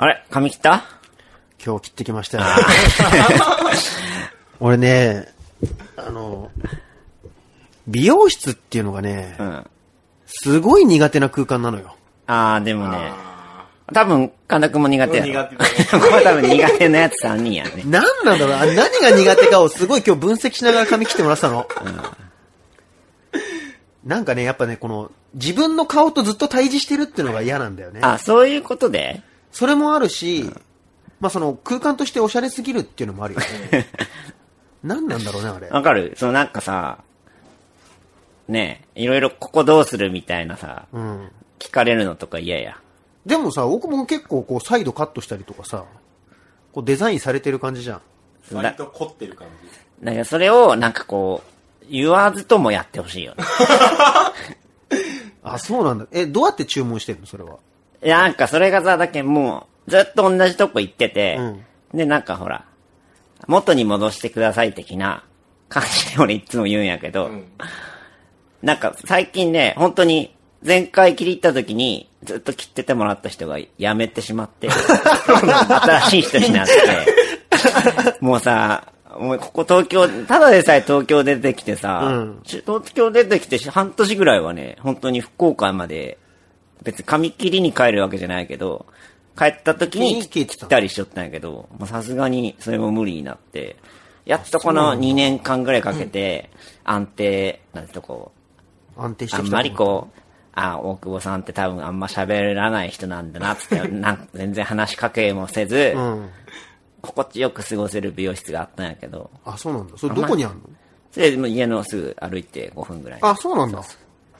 [0.00, 0.84] あれ髪切った？
[1.64, 2.44] 今日切ってきましたよ。
[4.60, 5.26] 俺ね、
[5.96, 6.50] あの、
[7.88, 9.66] 美容室っていうのがねう、ん。
[10.26, 11.96] すごい苦手な空間なのよ。
[12.28, 13.10] あー、でもね、
[13.92, 15.28] 多分、神田くんも苦手やろ。
[15.28, 17.82] 苦手だねこれ多分苦手なやつ3人やね。
[17.86, 18.54] なんなんだろう？
[18.54, 21.66] あ何が苦手かをすごい今日分析しながら髪切ってもらってたの。
[24.04, 28.00] なんかね、やっぱね、この、自分の顔とずっと対峙してるっていうのが嫌なんだよね。
[28.02, 29.22] あ、そういうことで？
[29.52, 30.50] それもあるし、
[31.20, 33.86] まあその空間としておしゃれすぎるっていうのもあるよね。
[34.84, 35.68] 何なんだろうね、あれ。
[35.68, 36.14] わかる？
[36.16, 36.98] そのなんかさ、
[38.46, 41.30] ねえ、いろいろここどうするみたいなさ、うん。
[41.58, 42.78] 聞かれるのとか嫌や。
[43.26, 45.84] でもさ、僕も結構こう、サイドカットしたりとかさ、
[46.72, 48.00] こうデザインされてる感じじゃん。
[48.52, 49.48] 割と凝ってる感
[50.00, 50.04] じ。
[50.06, 51.42] だからそれをなんかこ
[51.82, 53.44] う、言わずともやってほしいよね。
[55.42, 56.06] あ、そうなんだ。
[56.12, 57.56] え、どうやって注文してるのそれは？
[58.04, 62.64] いや、なんかそれがさ、だけもう、ずっと同じとこ行ってて、うんで、なんかほら、
[63.46, 65.24] 元に戻してください的な
[65.68, 67.44] 感じで俺いつも言うんやけど、うん。
[68.62, 76.72] なんか最近ね、本当に前回切り入った時にずっと切っててもらった人が辞めてしまって、 新しい人になって、
[78.20, 86.18] もうさ、もうここ東京、ただでさえ東京出てきてさ、うんち東京出てきて半年ぐらいはね、本当に福岡まで、
[86.82, 88.86] 別に髪切りに帰るわけじゃないけど、
[89.36, 93.76] 帰った時に切ってたりしとったんやけど、まあさすがにそれも無理になって、
[94.24, 96.50] やっとこの2年間ぐらいかけて、
[96.84, 98.32] 安定、なんてとこ
[98.96, 99.36] 安定して。
[99.36, 100.20] あんまりこう、
[100.52, 106.30] あ、大久保さんって多分あんま喋らない人なんだなって、 なん全然話しかけもせず、うん。
[107.00, 109.96] 心地よく過ごせる美容室があったんやけど、あ、そうなんだ。
[109.96, 110.60] それどこにあるの？
[111.12, 113.18] それでもう家のすぐ歩いて5分ぐらい。
[113.22, 113.82] あ、そうなんだ。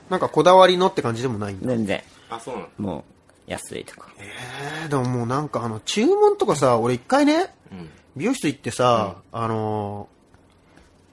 [0.09, 1.67] なんかこだわりのって感じでもないんだ。
[1.67, 3.05] 全然、あ、そうなのも
[3.47, 4.09] う、安いとか。
[4.17, 7.89] えー、でももうなんかあの、注文とかさ、俺一回ね、うん。
[8.15, 10.19] 美容室行ってさ、あのー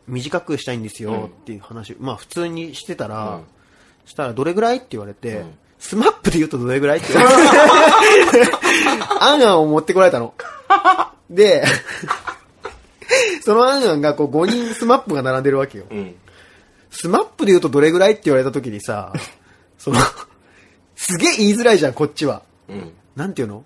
[0.09, 3.45] 短くしたいんですよっていう話、まあ普通にしてたら、うん
[4.07, 7.43] したらどれぐらいって言われて、んスマップで言うとどれぐらいって言われて、
[9.21, 10.33] アンアンを持ってこられたの。
[11.29, 11.65] で、
[13.43, 15.87] そのアンアンがこう5人スマップが並んでるわけよ。
[15.91, 16.15] うん。
[16.91, 19.13] スマップで言うとどれぐらいって言われた時にさ、
[19.77, 19.99] その、
[20.97, 22.43] すげえ言いづらいじゃん、こっちは。
[22.69, 22.93] うん。
[23.15, 23.65] なんていうの？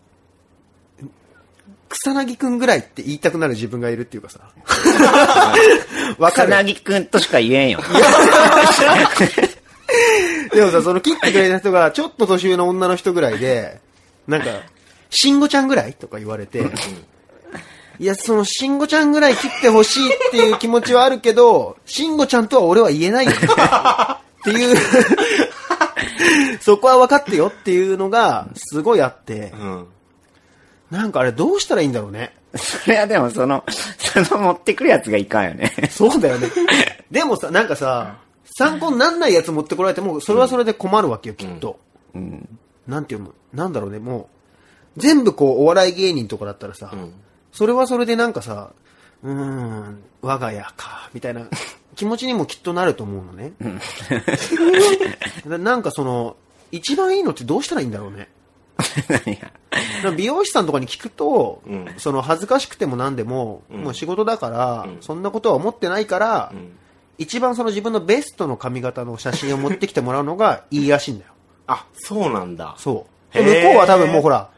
[1.88, 4.41] 草薙くんぐらいって言いたくなる自分がいるっていうかさ。
[6.19, 7.80] わか草る薙くんとしか言えんよ。
[10.52, 13.80] でもさ、その切ってくれた人がちょっと年上の女の人ぐらいで、
[14.28, 14.46] なんか、
[15.10, 16.64] 慎吾ちゃんぐらいとか言われて、
[17.98, 23.38] いや、その慎吾ちゃんぐらい切ってほしいっていう気持ちはあるけど、慎吾ちゃんとは俺は言えないよね。
[23.38, 24.76] っていう、
[26.60, 29.86] そこは分かってよっていうのがすごいあって、うん。
[30.91, 32.34] なんかあれどうしたらいいんだろうね。
[32.56, 33.64] それはでもその、
[34.26, 35.72] その持ってくるやつがいかんよね。
[35.91, 36.48] そうだよね。
[37.10, 38.16] でもさ、なんかさ、
[38.56, 41.78] 参考になんないやつ持ってこられても、それはそれで困るわけよ、きっと。
[42.14, 42.48] うん。
[42.88, 44.28] なんていうのなんだろうね、も
[44.97, 47.12] う、全部こう、お笑い芸人とかだったらさ、うん。
[47.52, 48.72] それはそれでなんかさ、
[49.22, 51.42] うーん、我が家か、みたいな
[51.97, 53.53] 気持ちにもきっとなると思うのね。
[55.44, 56.36] な なんかその、
[56.72, 58.28] 一番いいのってどうしたらいいんだろうね。
[60.16, 66.76] 美容師さんとかに聞くと、うんその恥ずかしくても何でも、うんもう仕事だから、うんそんなことは思ってないから、うん。
[67.19, 71.32] 一番その自分のベストの髪型の写真を持ってきてもらうのがいいらしいんだよ。
[71.66, 72.75] あ、そうなんだ。
[72.78, 73.38] そう。
[73.38, 74.48] 向こうは多分もうほら、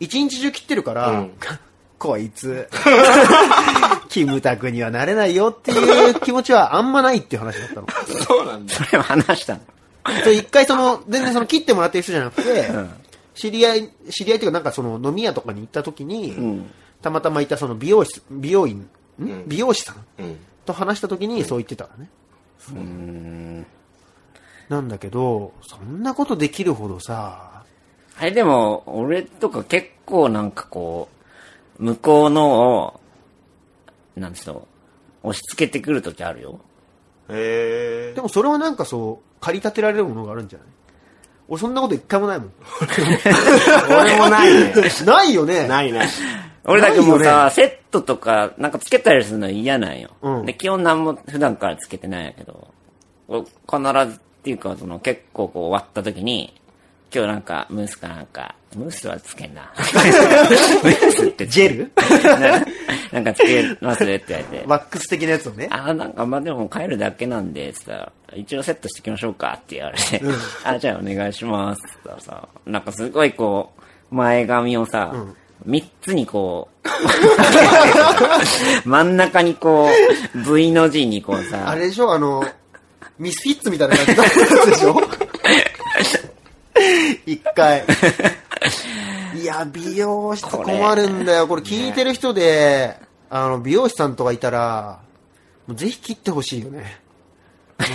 [0.00, 1.30] 一日中切ってるから、うん
[1.98, 2.66] こいつ、
[4.10, 7.86] キムタクにはなれないよっていう気持ちはあんまないっていう話だったの。
[8.26, 8.74] そうなんだ。
[8.74, 9.60] それは話したの。
[10.22, 12.90] それ一回その、全然その切ってもらってる人じゃなくて、ん
[13.34, 16.70] 知り合い、知り合いっていうかなんかその飲み屋とかに行った時に、ん
[17.00, 18.88] たまたまいたその美容室、美容院、
[19.18, 19.24] ん？
[19.24, 20.22] ん美容師さん？
[20.22, 20.38] うん。
[20.66, 22.10] と話した時にそう言ってたからね。
[22.72, 23.66] うん。
[24.68, 27.62] なんだけど、そんなことできるほどさ、
[28.18, 31.08] あれでも、俺とか結構なんかこ
[31.78, 32.99] う、向こうのを、
[34.16, 34.68] なんつうの、
[35.22, 36.60] 押し付けてくるときあるよ。
[37.30, 38.20] へえで。
[38.20, 40.68] もそれはなんかそう、駆り立てられるものがあるんじゃない？
[41.48, 42.52] 俺そんなこと一回もないもん。
[44.00, 44.72] 俺もないね。
[45.04, 45.66] ないよね。
[45.66, 46.08] ないない。
[46.64, 50.10] 俺だけもうさ、ねセットとか、なんかつけたりするの嫌なんよ。
[50.22, 52.68] うんで、基本なんも普段からつけてないんやけど、
[53.28, 56.54] 俺必ずっていうか、その結構こう終わった時に、
[57.12, 59.62] 今日なんかムースかなんか、ムースはつけんな。
[59.76, 61.90] ムースってジェル？
[62.40, 62.64] な
[63.12, 64.64] なんかつけますって言われて。
[64.66, 65.66] ワックス的なやつをね。
[65.72, 70.22] あ、なんかまあでも帰るだけなんで、つったら、一応セットしてきましょうかって言われて、
[70.64, 71.82] あ、じゃあお願いします。
[71.82, 73.72] つったらさ、なんかすごいこ
[74.12, 75.12] う、前髪をさ、
[75.64, 76.88] 三つにこう、
[78.88, 79.88] 真ん中にこ
[80.34, 82.12] う、V の字にこうあさ、れでしょ？
[82.12, 82.44] あの、
[83.18, 85.00] ミスフィッツみたいな感じのやつでしょ？
[87.26, 87.84] 一回。
[89.40, 91.48] いや、美容室困るんだよ。
[91.48, 92.96] これ聞いてる人で、
[93.30, 95.00] あの、美容師さんとかいたら、
[95.66, 97.00] もうぜひ切ってほしいよね。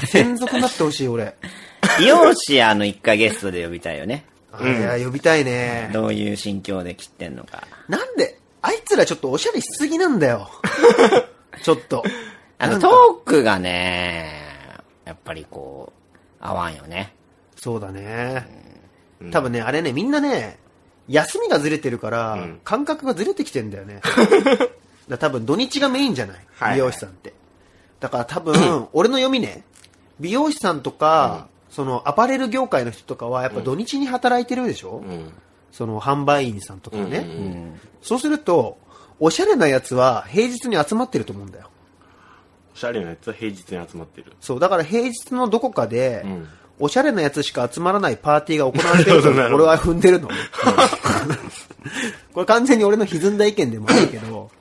[0.08, 1.36] 専属になってほしい、俺。
[2.00, 4.26] 美容師あの一回ゲストで呼びたいよね。
[4.52, 5.90] あいや、呼びたいね。
[5.94, 7.64] どういう心境で切ってんのか。
[7.88, 10.50] なんで、あいつらちょっとおしゃれしすぎなんだよ。
[11.62, 12.04] ちょっと。
[12.58, 14.32] あのトークがね、
[15.04, 17.14] やっぱりこう、合わんよね。
[17.56, 18.48] そうだね。
[19.32, 20.58] 多分ね、あれね、みんなね、
[21.08, 24.02] 休みがずれてるから、ん感覚がずれてきてんだよね。
[25.08, 26.36] だ多分土日がメインじゃない？
[26.36, 27.34] はいはい美容師さんって。
[28.00, 29.64] だから多分、俺の読みね、
[30.20, 35.32] 美容師さんとか、そのアパレル業界の人とかはやっぱ土日に働いてるでしょ、うん。
[35.72, 37.80] その販売員さんとかね、うんうん。
[38.02, 38.78] そうすると、
[39.20, 41.70] おしゃれなやつは平日に集まってると思うんだよ。
[42.74, 44.34] おしゃれなやつは平日に集まってる。
[44.42, 46.48] そう、だから平日のどこかで、うん
[46.80, 50.30] おしゃれなやつしか集まらないパーティーが行われてると 俺は踏んでるの。
[52.34, 54.52] これ完全に俺の歪んだ意見でもあるけど。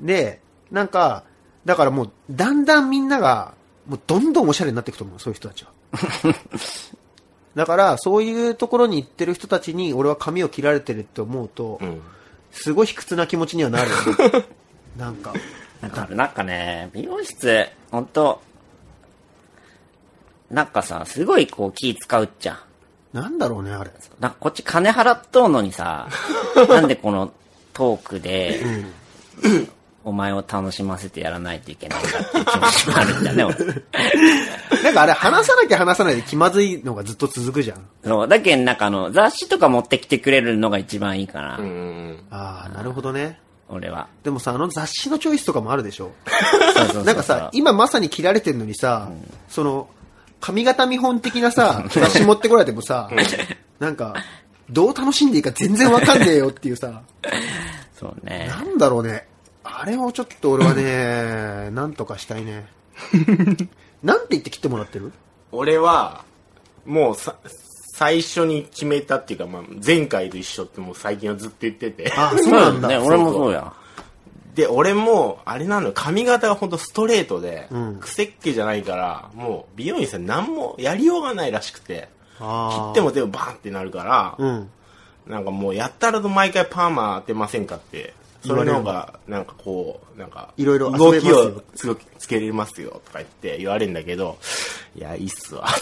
[0.00, 0.40] で、
[0.70, 1.24] なんか、
[1.64, 3.54] だからもう、だんだんみんなが、
[3.86, 5.70] もうどんどんおしゃれになっていくと思う、そういう人たちは。
[7.54, 12.00] だから、そういうところに行ってる人たちに、俺は髪を切られてるって思うと、うん。
[12.50, 14.44] すごい卑屈な気持ちにはなるよね。
[14.96, 15.32] なんか。
[15.80, 18.40] なんか、なんかね、美容室、ほんと、
[20.50, 22.58] なんかさ、すごいこう気使うっちゃん。
[23.12, 23.90] なんだろうね、あれ。
[24.20, 26.08] なんかこっち金払っとうのにさ、
[26.68, 27.32] なんでこの
[27.72, 28.60] トークで、
[30.04, 33.56] お前を楽しませてやらないといけないんだっていう気持ちもあるんだね、俺。
[34.82, 37.78] なんかあれ、話さなきゃ話さないで気まずいのがずっと続くじゃん。
[38.04, 42.18] そう、だけどなんかあの、雑誌とか持ってきてくれるのが一番いいかな、うん。
[42.30, 43.38] ああ、なるほどね。
[43.68, 44.08] 俺は。
[44.22, 46.12] でもさ、あの雑誌のチョイスとかもあるでしょ。
[46.74, 49.10] そうそうそうなんかさ、今まさに切られてるのにさ、
[49.48, 49.88] その、
[50.40, 53.10] 髪型見本的なさ、 雑誌持ってこられてもさ、
[53.78, 54.14] なんか、
[54.70, 57.02] どう楽しんでいいか全然わかんねえよっていうさ、
[57.98, 58.46] そうね。
[58.48, 59.26] なんだろうね。
[59.64, 62.66] あれをちょっと俺はね、 なんとかしたいね。
[64.02, 65.12] なんて言って切ってもらってる？
[65.52, 66.24] 俺は、
[66.84, 67.36] もうさ、
[67.94, 72.12] 最初に決めたっていうか、まあ、前回と一緒ってもう最近はずっと言ってて。
[72.16, 72.88] あ、そうなんだ。
[72.88, 73.72] ね、俺もそうや。
[74.58, 78.00] で、俺も、あれなのよ、髪型がほんとストレートで、うん。
[78.00, 82.08] 癖っ気じゃないから、もう美容院さん何もやりようがないらしくて、
[82.38, 82.44] 切
[82.90, 84.68] っても全部バーンってなるから、うん。
[85.28, 88.14] なんかもうやったらと毎回パーマ当てませんかって、
[88.44, 94.38] それの方が、なんかこう、なんか、いろいろ遊動きをつくつけれますよとか言って言われるんだけど、
[94.96, 95.68] いや、いいっすわ。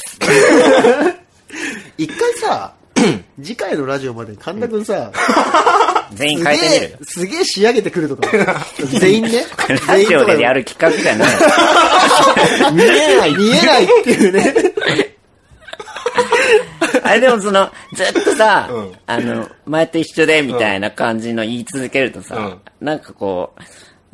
[1.96, 2.74] 一回さ、
[3.42, 5.12] 次回のラジオまでに神田くんさ、
[6.14, 6.98] 全員変えてみるよ。
[7.02, 8.64] すげえ、すげえ仕上げてくるとか。
[9.00, 9.44] 全員ね。
[9.86, 11.28] ラジオでやる企画じゃない。
[12.72, 14.54] 見えない、見えないっていうね。
[17.02, 23.62] あれでもその、ずっとさ、うんあの、前と一緒でみたいな感じの言い続けるとさ、うんなんかこう、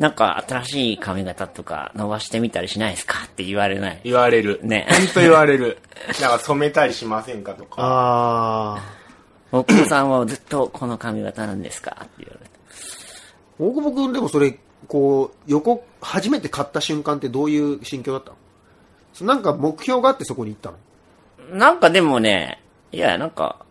[0.02, 3.19] なんか新しい髪型とか伸ばしてみたりしないですか？
[3.25, 4.00] って言われない。
[4.02, 4.58] 言われる。
[4.64, 5.78] ねほんと言われる。
[6.20, 7.76] なんか染めたりしませんかとか。
[7.81, 8.82] ああ。
[9.52, 11.96] 大久保さんはずっとこの髪型なんですか？
[12.02, 12.50] って言われて。
[13.61, 18.37] 大久保くんでもそれ、こう、横、初めて買った瞬間ってどういう心境だったの？
[19.12, 21.56] そなんか目標があってそこに行ったの？
[21.56, 23.64] なんかでもね、いや、なんか、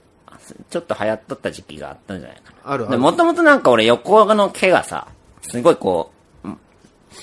[0.70, 2.72] ちょっと流行っとった時期があったんじゃないかな。
[2.72, 5.10] あるあるでもともとなんか俺横の毛がさ、
[5.42, 6.21] すごいこう、ん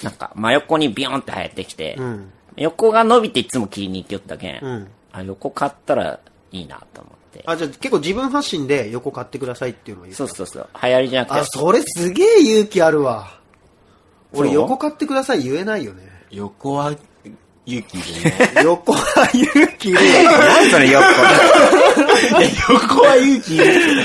[0.02, 2.32] なんか真横にビヨンって生えてきて、うん。
[2.56, 6.20] 横が伸びていつも切りに行きよったけん、うんあ横買ったら
[6.52, 7.42] いいなと思って。
[7.46, 10.68] あ、じゃあ結構自分発信で横買ってくださいっていうのを言ったそうそうそう。
[10.82, 13.38] 流行りじゃなくてあ、、それすげえ勇気あるわ。
[14.32, 16.02] 俺横買ってください言えないよね。
[16.30, 16.92] 横は
[17.64, 18.52] 勇気いるね。
[18.64, 20.30] 横は勇気いるよ。
[20.30, 21.04] 何それ横？
[22.72, 24.02] 横は勇気いる。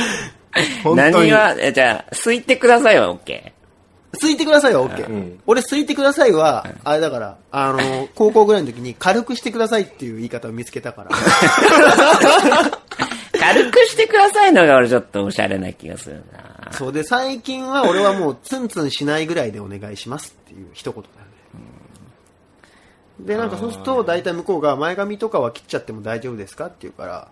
[0.95, 3.52] 何は、えじゃあ、すいてくださいは OK。
[4.19, 5.09] すいてくださいは OK。
[5.09, 11.09] うん俺、すいてくださいは、あれだから、あの、 高校ぐらいの時に軽くしてくださいっていう言い方を見つけたから。
[13.39, 16.71] 軽くしてくださいのが俺ちょっとおしゃれな気がするな。
[16.71, 21.23] そうで、最近は俺はもうツンツンしないぐらいでお願いしますっていう一言だよね。
[23.19, 27.27] で、なんかそうすると、大体向こうが前髪とかは切っちゃっても大丈夫ですかって言うから、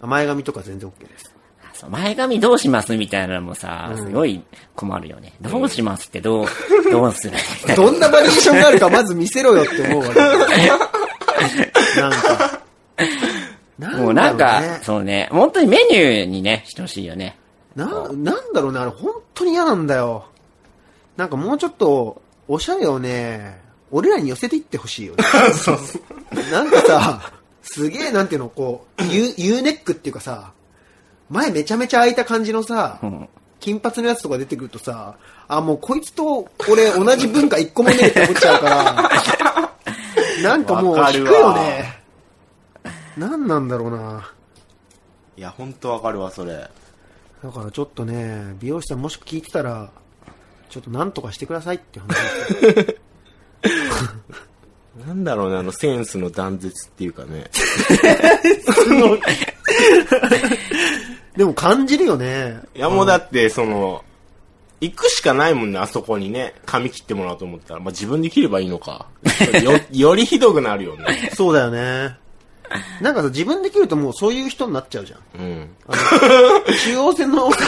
[0.00, 1.32] あ前髪とか全然 OK です。
[1.74, 4.42] そう前髪どうしますみたいなのもさ、すごい
[4.76, 5.32] 困るよね。
[5.40, 6.46] どうしますってどう、
[6.90, 7.36] どうする？
[7.62, 7.82] みたいな。
[7.84, 12.00] どんなバリエーションがあるかまず見せろよって思うわ け。
[12.00, 12.62] なんか。
[13.98, 17.36] もうなんか、だろうねそうね、本当にメニューにね、してほしいよね。
[17.74, 20.26] な、なんだろうね、あれ本当に嫌なんだよ。
[21.16, 23.58] なんかもうちょっと、おしゃれをね、
[23.90, 25.24] 俺らに寄せていってほしいよね。
[25.52, 26.52] そうそう。
[26.52, 30.52] なんかさ、すげえなんていうの、こう、U, U ネックっていうかさ、
[31.30, 33.28] 前めちゃめちゃ開いた感じのさ、ん
[33.60, 35.16] 金髪のやつとか出てくるとさ、
[35.48, 39.10] あ、もうこいつと俺同じ文化一個もねえって思っちゃうから、
[40.42, 42.02] なんかもう引くよね。
[43.16, 44.30] なんなんだろうな。
[45.36, 46.68] いや、ほんとわかるわ、それ。
[47.42, 49.90] だからちょっとね、美容師さんもし聞いてたら、
[50.68, 52.16] ちょっとなんとかしてくださいって話
[55.06, 57.50] なんだろうね、あの、センスの断絶っていうかね。
[61.36, 62.60] でも感じるよね。
[62.74, 64.04] いや、もうだって、その、
[64.80, 66.54] 行くしかないもんね、あそこにね。
[66.66, 67.80] 髪切ってもらおうと思ったら。
[67.80, 69.06] まあ、自分で切ればいいのか。
[69.62, 71.30] よ、よりひどくなるよね。
[71.34, 72.16] そうだよね。
[73.00, 75.40] なんかさ、自分で切るともうそういう人になっちゃうじゃん。
[75.40, 75.68] うん。
[75.86, 75.92] あ
[76.66, 77.58] の中央線のさ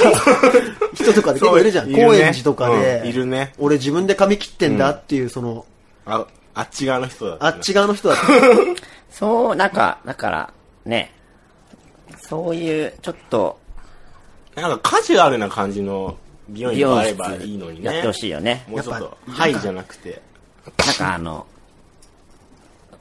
[0.94, 1.92] 人とかで結構いるじゃん。
[1.92, 5.64] ね高円寺とかで、うんいるね俺自分で髪切ってんだっていう、その、
[6.06, 8.24] あ、あっち側の人だったなあっち側の人だった。
[9.10, 10.52] そう、なんか、だから、
[10.84, 11.13] ね、
[12.28, 13.58] そういう、ちょっと、
[14.54, 16.16] なんかカジュアルな感じの
[16.48, 17.92] 美容美院があればいいのにね。
[17.92, 18.64] やってほしいよね。
[18.68, 20.22] もうちょっとはいじゃなくて。
[20.78, 21.46] なんかあの、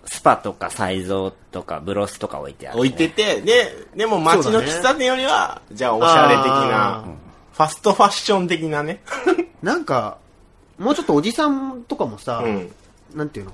[0.06, 2.80] スパとかサイゾーとかブロスとか置いてある、ね。
[2.82, 7.14] 置いてて、で、でも街の喫茶店よりは、じゃあおしゃれ的あな、
[7.54, 9.02] ファストファッション的なね。
[9.62, 10.18] なんか、
[10.78, 12.72] もうちょっとおじさんとかもさ、うん。
[13.14, 13.52] なんていうの？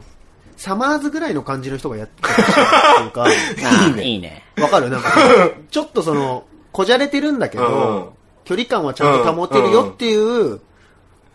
[0.59, 3.27] サマーズぐらいの感じの人がやってたっていうか、
[4.03, 4.43] いいね。
[4.61, 4.89] わかる？
[4.89, 5.09] なんか、
[5.71, 10.59] ちょっとその、こじゃれてるんだけど、うん距離感はちゃんと保てるよっていう、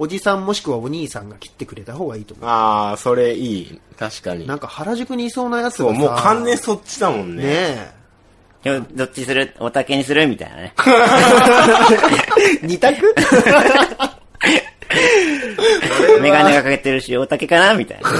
[0.00, 3.80] おじさんもしくはお兄さんが切ってくれた方がいいと思ああ、それいい。
[3.96, 4.46] 確かにう。
[4.48, 4.56] な。
[4.56, 7.42] んか原宿にいそうなやつがさ、もう完全にそっちだもんね。
[7.44, 7.94] ね
[8.64, 8.80] え。
[8.94, 9.54] どっちする？
[9.60, 10.26] おたけにする？
[10.26, 10.74] みたいなね。
[12.62, 13.14] 二択？
[16.20, 17.74] メガネがかけてるし、おたけかな？
[17.74, 18.10] みたいな。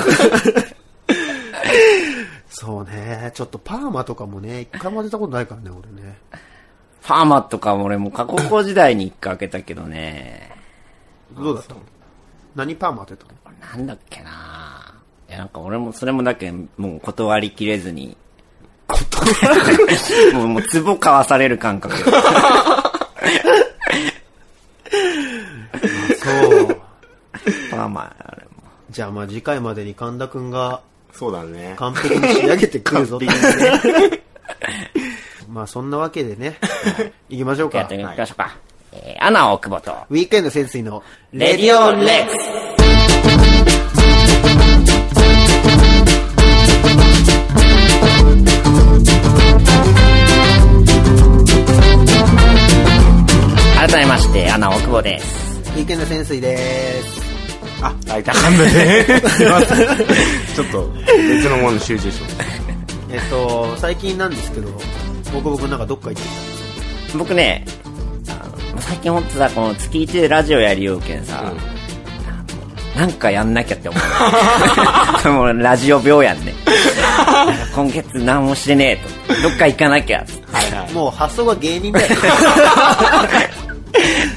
[2.48, 3.30] そうね。
[3.34, 6.18] ちょっとパーマとかもね、一回も当てたことないからね、俺ね。
[7.00, 10.50] ファーマとかも俺も過去高時代に一回開けたけどね。
[11.36, 11.80] どうだったの？
[12.54, 13.34] 何パーマ当てたの？
[13.76, 14.30] なんだっけな
[15.28, 18.16] いや、なんか俺も、それもだけもう断りきれずに。
[18.88, 21.96] 断 もう、もう、壺買わされる感覚。
[21.98, 22.12] そう。
[27.70, 28.50] パーマ、あれも。
[28.90, 30.82] じゃあまあ次回までに神田くんが
[31.14, 31.74] そうだね。
[31.78, 34.22] 完璧に仕上げてくるぞっていうね。
[35.48, 36.58] まあそんなわけでね、
[37.30, 37.96] 行きましょうかやって。
[37.96, 38.56] みましょうか。
[38.92, 41.02] えー、アナ大久保と、ウィークエンド潜水の
[41.32, 42.74] レディオレックス
[53.88, 55.60] 改めまして、アナ大久保です。
[55.72, 57.13] ウィークエンド潜水です。
[57.86, 59.04] あ、大体半分で。
[59.28, 59.78] すいません。
[59.78, 62.36] ちょっと、別のものに集中します。
[63.10, 64.68] えっと、最近なんですけど、
[65.32, 66.28] 僕僕なんかどっか行って
[67.16, 67.64] 僕ね、
[68.80, 71.74] 最近ほんとさ、この月1でラジオやりようけんさ、うん
[72.94, 73.98] なんかやんなきゃって思
[75.26, 75.28] う。
[75.34, 76.54] もうラジオ病やんね。
[77.74, 79.42] 今月何もしてねえと。
[79.42, 80.24] どっか行かなきゃ。
[80.52, 80.92] はいはい。
[80.92, 82.08] もう発想が芸人だよ。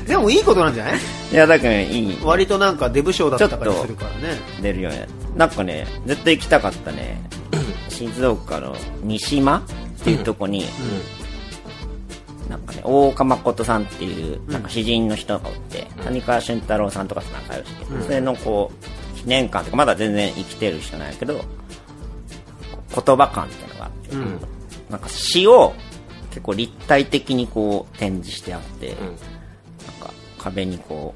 [0.08, 0.94] でもいいことなんじゃない？
[1.32, 4.40] いや、だからいい、割となんかデブ賞だったりするからね。
[4.62, 5.08] 出るよね。
[5.36, 7.22] なんかね、ずっと行きたかったね。
[7.90, 10.66] 静岡の三島っていうとこに、
[12.50, 24.40] なんかね、大岡誠さんっていう、なんか詩人の人がおって、谷川俊太郎さんとかと仲良しで、それのこう、記念館とか、まだ全然生きてる人なんやけど、言葉館っていうのがあって、うん。
[24.90, 25.74] なんか詩を
[26.30, 28.96] 結構立体的にこう展示してあって、
[30.38, 31.14] 壁にこ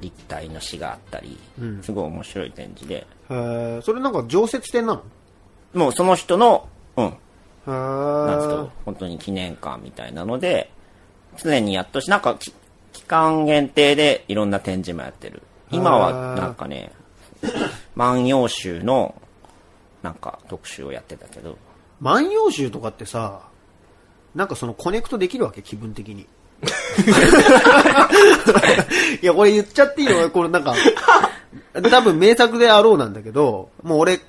[0.00, 1.82] う、立体の詩があったり、うん。
[1.82, 3.82] すごい面白い展示で、へー。
[3.82, 5.02] それなんか常設展なの？
[5.72, 7.04] もうその人の、うん、
[7.66, 10.70] なんですけど、本当に記念館みたいなので、
[11.38, 12.52] 常にやっとし、なんかき
[12.92, 15.42] 期間限定でいろんな展示もやってる。
[15.70, 16.92] 今はなんかね、
[17.94, 19.14] 万葉集の
[20.02, 21.56] なんか特集をやってたけど、
[22.00, 23.48] 万葉集とかってさ、
[24.34, 25.62] なんかそのコネクトできるわけ？
[25.62, 26.26] 気分的に。
[29.22, 30.30] いや、これ言っちゃっていいの？
[30.30, 30.74] これなんか、
[31.90, 34.20] 多分名作であろうなんだけど、もう俺、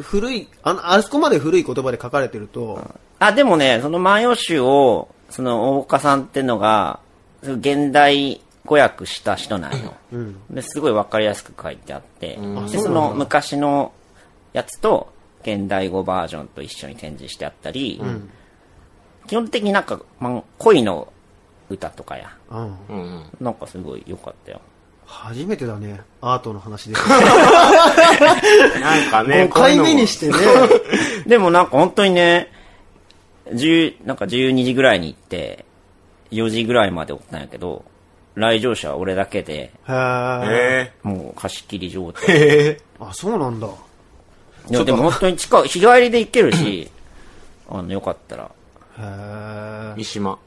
[0.00, 2.82] 古い、あの、あそこまで古い言葉で書かれてると、
[3.18, 7.00] あ、でもね、その万葉集を、その大岡さんってのが、
[7.42, 9.94] 現代語訳した人なんよ。
[10.12, 10.36] うん。
[10.50, 12.66] ですごいわかりやすく書いてあって、ん。
[12.66, 13.92] でその昔の
[14.52, 15.12] やつと
[15.42, 18.00] 現代語バージョンと一緒に展示してあったり、
[19.26, 21.12] 基本的になんか、まあ、恋の
[21.68, 22.36] 歌とかや。
[22.50, 22.58] うん。
[22.58, 23.24] うんうん。
[23.40, 24.60] なんかすごい良かったよ。
[25.06, 26.00] 初めてだね。
[26.20, 26.94] アートの話で。
[28.80, 30.34] なんかね、5回目にしてね。
[31.26, 32.50] でもなんか本当にね、
[33.48, 35.64] 10、なんか12時ぐらいに行って、
[36.30, 37.84] 4時ぐらいまでおったんやけど、
[38.34, 42.24] 来場者は俺だけで、へもう貸し切り状態。
[42.28, 42.32] え。
[42.32, 42.80] へえ。
[42.98, 43.68] あ、そうなんだ。
[44.70, 46.90] いや、でも本当に近い、日帰りで行けるし、
[47.70, 48.50] あの、よかったら、
[48.98, 50.38] へー三島。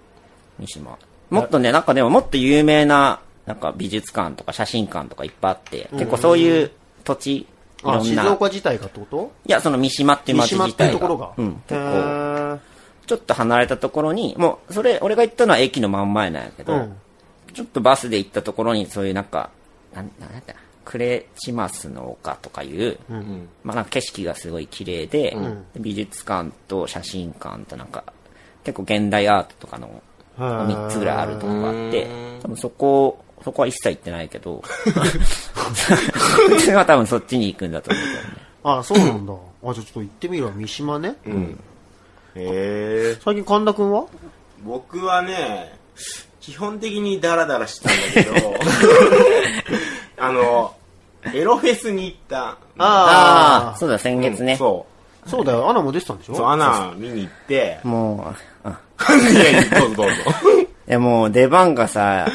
[0.60, 0.98] 三島。
[1.30, 6.72] もっとね、なんかでももっと有名な、なんか美術館とか写真館とかいっぱいあって、結構そういう
[7.04, 7.48] 土地、い
[7.84, 8.24] ろあ、んな。
[8.24, 9.32] 静岡自体がってこと？
[9.46, 10.98] いや、その三島っていう三町島ってい自体が。
[10.98, 11.34] うところが？
[11.38, 11.48] うん。
[11.48, 12.60] へ結構、ー
[13.08, 16.96] ちょっと離れたところに、もう、それ、俺が行ったのは駅の真ん前なんやけど、うん。
[17.54, 19.50] ちょっとバスで行ったところに、そういうなんか、
[19.94, 23.48] なん、なんだクレチマスの丘とかいう、うん。
[23.64, 28.04] まあなんか景色がすごい綺麗で、ん美術館と写真館となんか、
[28.66, 30.02] 結構現代アートとかの
[30.38, 34.62] 3つぐらいあるとこがあってうん、多分そこ、そこは一切行ってないけど、
[36.50, 38.48] 普通は多分そっちに行くんだと思うけどね。
[38.64, 39.34] あ、そうなんだ。
[39.34, 40.52] あ、じゃあちょっと行ってみるわ。
[40.54, 41.16] 三島ね。
[41.26, 41.60] うん。
[42.36, 42.44] へ
[43.16, 43.18] え。
[43.24, 44.06] 最近神田くんは？
[44.64, 45.74] 僕はね、
[46.42, 48.54] 基本的にダラダラしたんだけど、
[50.20, 50.74] あの、
[51.34, 52.40] エロフェスに行った。
[52.50, 54.56] あああ、そうだ、先月ね。
[54.58, 54.86] そ
[55.26, 55.70] そうだよ。
[55.70, 56.34] アナも出てたんでしう。
[56.34, 56.36] ょ？
[56.38, 58.34] そう、アナ見に行って、も
[58.66, 58.80] う、あ
[59.32, 60.14] いやいやどうぞどうぞ。
[60.88, 62.28] いやもう出番がさ、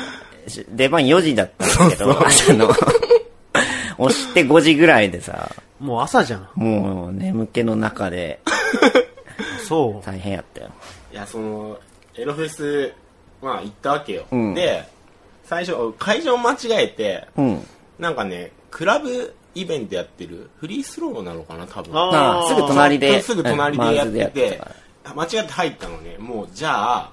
[0.46, 2.70] し出番4時だったんだけど、朝の、
[3.98, 6.48] 押して5時ぐらいでさ、もう朝じゃん。
[6.54, 8.40] もう眠気の中で
[9.72, 10.06] そう。
[10.06, 10.70] 大変やったよ。
[11.12, 11.78] いや、その、
[12.14, 12.92] エロフェス、
[13.40, 14.24] まあ行ったわけよ。
[14.30, 14.84] うんで、
[15.44, 17.66] 最初、会場間違えて、うん。
[17.98, 21.96] なんかね、クラブイベントやってる、フリースローなのかな、多分。
[21.96, 23.20] あああ、すぐ隣で。
[23.22, 24.60] すぐ隣でやってて
[25.14, 26.16] 間違って入ったのね。
[26.18, 27.12] もう、じゃあ、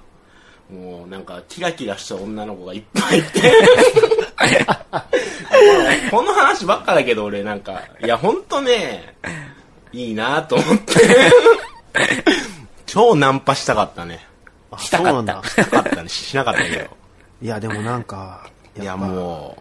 [0.70, 3.52] もうなんか、キラキラした女の子がいっぱいいて。
[6.10, 9.14] この話ばっかだけど、俺なんか、いや、ほんとね、
[9.92, 10.92] いいなと思って。
[12.86, 14.26] 超ナンパしたかったね。
[14.70, 15.48] あしたかったそうなんだ。
[15.48, 16.08] したかったね。
[16.08, 16.86] ししなかったけど。
[17.42, 18.48] いや、でもなんか、
[18.80, 18.98] いや、う。
[18.98, 19.58] も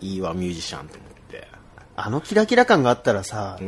[0.00, 1.48] う、いいわ、ミュージシャンと思って。
[1.96, 3.58] あのキラキラ感があったらさ、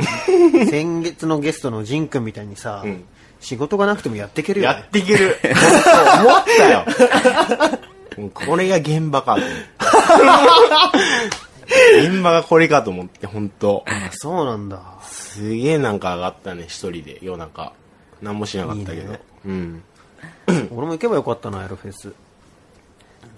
[0.68, 3.04] 先月のゲストのジン君みたいにさ、ん
[3.46, 4.74] 仕事がなくてもやっていけるよ、ね。
[4.74, 5.38] やっていける。
[5.44, 6.84] 思ったよ。
[8.34, 9.52] これが現場かと思っ
[11.68, 12.00] て。
[12.08, 14.82] 現場がこれかと思って、本当あそうなんだ。
[15.04, 17.72] すげえなんか上がったね、一人で、夜中。
[18.20, 19.02] 何もしなかったけど。
[19.02, 19.82] いいねうん。
[20.74, 22.12] 俺も行けばよかったな、エロフェス。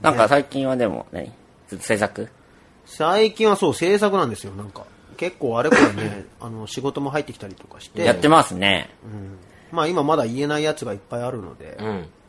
[0.01, 1.31] なんか最近はでも、何
[1.69, 2.31] ずっと制作？
[2.87, 4.85] 最近はそう、制作なんですよ、なんか。
[5.19, 8.05] 結構あれこれね、 あの、仕事も入ってきたりとかして。
[8.05, 8.89] やってますね。
[9.73, 11.87] まあ今まだ言えないやつがいっぱいあるので、うん。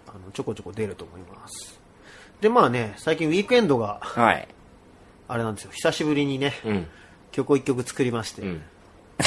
[0.07, 1.79] あのちょこちょこ出ると思います。
[2.41, 4.47] で、まあね、最近ウィークエンドが、はい。
[5.27, 6.87] あれなんですよ、久しぶりにね、うん。
[7.31, 8.41] 曲を一曲作りまして。
[8.41, 8.61] うん。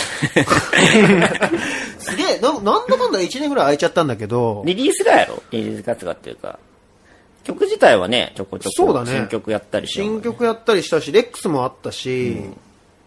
[1.98, 5.42] すげえ、ななんだかんだ1年ぐらい空いちゃったんだけど、リリースがやろ？
[5.51, 6.59] リリース活動っていうか。
[7.44, 12.37] 曲自体はね、ちょこちょこそうだね新曲やったりしね新曲やったりしたし、レックスもあったし、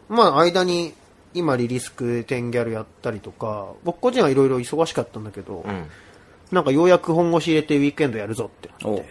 [0.10, 0.94] まあ間に
[1.36, 5.86] 今リリスクテンギャルやったりとか、僕個人はいろいろ忙しかったんだけど、うん。
[6.52, 9.06] なんかようやく本腰入れてウィークエンドやるぞってなっおて、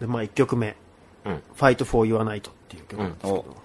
[0.00, 0.76] で、まあ1曲目、
[1.24, 1.42] うん。
[1.56, 3.56] Fight for Your Night っていう曲なんですけど、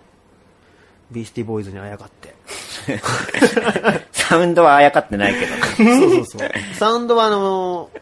[1.12, 2.36] ビースティーボーイズにあやかって。
[4.12, 5.56] サウンドはあやかってないけど。
[5.76, 6.52] そうそうそう。
[6.74, 8.00] サウンドはあのー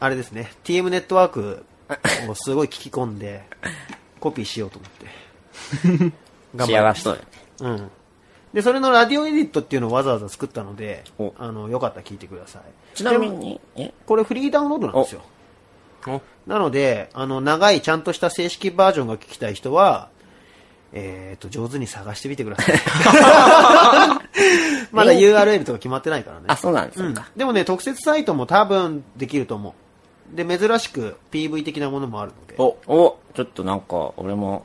[0.00, 1.64] あれですね、TM ネットワーク
[2.28, 3.42] をすごい聞き込んで、
[4.20, 6.12] コピーしようと思って。
[6.66, 7.28] 仕上がっとるよね。
[7.60, 7.90] うん。
[8.54, 12.96] で、それのラディオエディットっていうのをわざわざ作ったのでお、あの、よかったら聞いてください。
[12.96, 13.28] ちなみ。
[13.28, 13.92] に、え？
[14.06, 15.22] これフリーダウンロードなんですよ。
[16.06, 20.08] おなので、あの、長いちゃんとした正式バージョンが聞きたい人は、
[20.92, 22.76] えっ、と、上手に探してみてください。
[24.92, 26.44] まだ URL とか決まってないからね。
[26.46, 27.26] あ、そうなんですうんか。
[27.34, 29.74] でもね、特設サイトも多分できると思
[30.32, 30.36] う。
[30.36, 32.54] で、珍しく PV 的なものもあるので。
[32.58, 34.64] お、お、ちょっとなんか、俺も、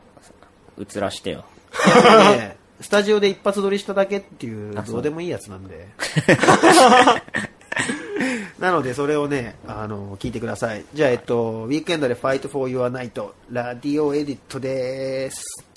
[0.78, 1.46] 映らしてよ。
[2.38, 5.88] ねスタジオで一発撮りしただけっていう、どうでもいいやつなんで。
[8.60, 10.84] なので、それをね、あの、聞いてください。
[10.94, 15.69] じゃあ、えっと、ウィークエンドで Fight for Your Night、ラディオエディットです。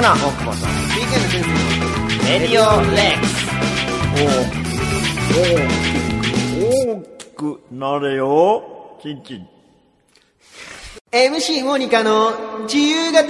[0.00, 0.70] アナ大久保さん。
[0.70, 1.44] PK の先
[2.24, 2.62] 生レディオ
[2.96, 3.36] レックス
[6.58, 9.46] 大きくなれよチンチン
[11.12, 12.32] MC モニカの
[12.62, 13.28] 自由形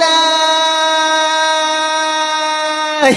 [3.00, 3.16] はい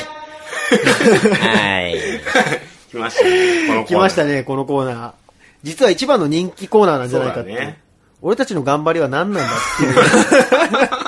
[2.89, 5.13] 来ましたね来ましたねこのコーナー
[5.61, 7.83] 実は一番の人気コーナーなんじゃないかって、ね
[8.25, 11.02] 俺たちの頑張りは何なんだっていう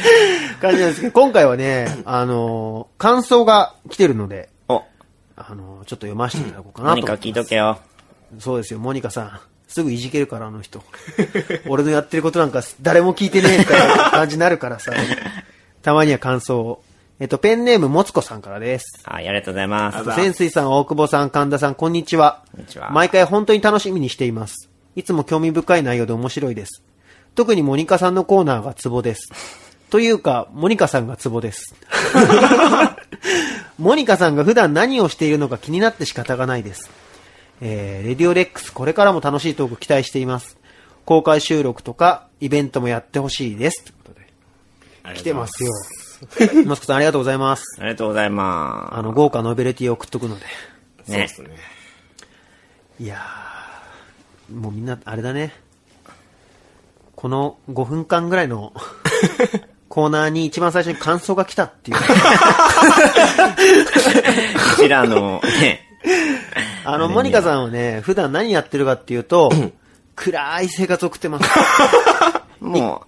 [0.60, 4.82] 感じなんですけど、今回はね、あのー、感想が来てるので、お
[5.36, 6.96] あのー、ちょっと読ませていただこうかなと。
[6.96, 7.78] 何か聞いとけよ。
[8.38, 9.40] そうですよ、モニカさん。
[9.68, 10.82] すぐいじけるから、あの人。
[11.68, 14.92] 俺のやってることなんか誰も聞いてねえみたいな感じになるからさ。
[15.82, 16.82] たまには感想を。
[17.18, 19.00] えっと、ペンネームもつこさんからです。
[19.04, 20.04] はい、ありがとうございます。
[20.14, 22.42] 潜水さん、大久保さん、神田さん、こんにちは。
[22.52, 22.90] こんにちは。
[22.90, 24.68] 毎回本当に楽しみにしています。
[24.96, 26.82] いつも興味深い内容で面白いです。
[27.34, 29.30] 特にモニカさんのコーナーがツボです。
[29.90, 31.74] というか、モニカさんがツボです。
[33.78, 36.90] モニカさんが普段何をしているのか気になって仕方がないです。
[37.60, 40.58] えー、レディオレックス、これからも楽しいトーク期待しています。
[41.04, 43.84] 公開収録とか、イベントもやってほしいです。
[43.84, 45.14] ということで。
[45.14, 45.72] 来てますよ。
[46.66, 47.64] マスコさんありがとうございます。
[47.78, 50.46] ありがとうございまあの、豪華ノベルティを送っとくので。
[51.04, 51.10] す。
[51.10, 51.14] ね。
[51.14, 51.50] そうですね。
[52.98, 55.54] いやー、もうみんな、あれだね。
[57.14, 58.74] この5分間ぐらいの
[59.96, 61.96] コーナーに一番最初に感想が来たっていう。
[61.96, 62.00] う
[64.76, 65.88] ちらの、ね、
[66.84, 69.50] あの、モニカさんはね、普段何やってるかっていうと、
[70.14, 71.48] 暗い生活を送ってます。
[72.60, 73.06] も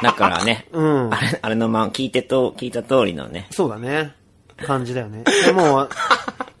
[0.00, 4.14] う、だからね、うんあれ、あれのま、聞いてと、聞いた通りのね、そうだね。
[4.64, 5.24] 感じだよね。
[5.44, 5.88] でも、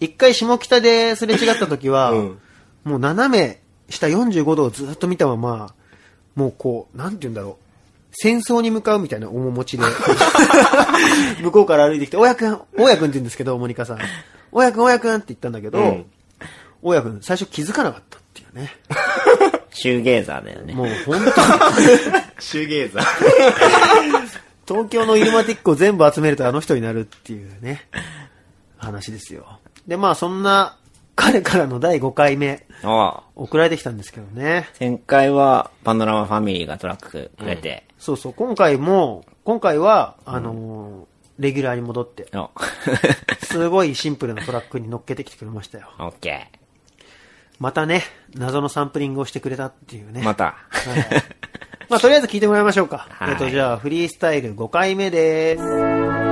[0.00, 2.38] 一回下北ですれ違った時は、うん
[2.82, 5.74] もう斜め下45度をずっと見たまま、
[6.34, 7.65] もうこう、なんて言うんだろう。
[8.18, 9.84] 戦争に向かうみたいな面持ちで、
[11.42, 13.98] 向こうから歩いてきて、大家くん、大家くんって言うんですけど、モニカさん。
[14.52, 16.06] 大家くん、大家くんって言ったんだけど、うん
[16.82, 18.72] 大家くん、最初気づかなかったっていうね。
[19.70, 20.72] シューゲーザーだよね。
[20.72, 21.34] もう本当に、
[22.38, 23.04] シューゲーザー。
[24.66, 27.88] 東京のイルマティックを全部集めるとあの人になるっていうね、
[28.78, 29.58] 話ですよ。
[29.86, 30.76] で、まあそんな
[31.14, 34.68] 彼からの第5回目、送られてきたんですけどね。
[34.78, 42.50] 前回は、パノラマファミリーがトラックくれて、そうそう、今回も、今回は、あのーレギュラーに戻って、お
[43.42, 45.90] すごいシンプルなトラックに乗っけてきてくれましたよ。
[45.98, 46.50] オッケ
[47.58, 48.02] またね、
[48.34, 50.20] 謎のサンプリングをしてくれたっていうね。
[50.20, 50.24] ー。
[50.24, 50.44] また。
[50.44, 50.54] は
[50.96, 51.36] い
[51.88, 53.06] まあ、とりあえず聞いてもらいましょうか。
[53.10, 56.25] はいえっと、じゃあ、フリースタイル5回目です。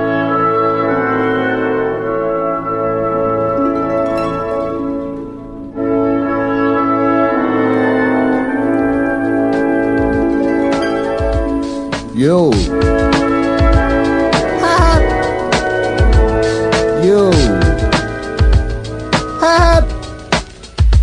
[12.25, 12.49] Yo.
[17.05, 17.29] Yo.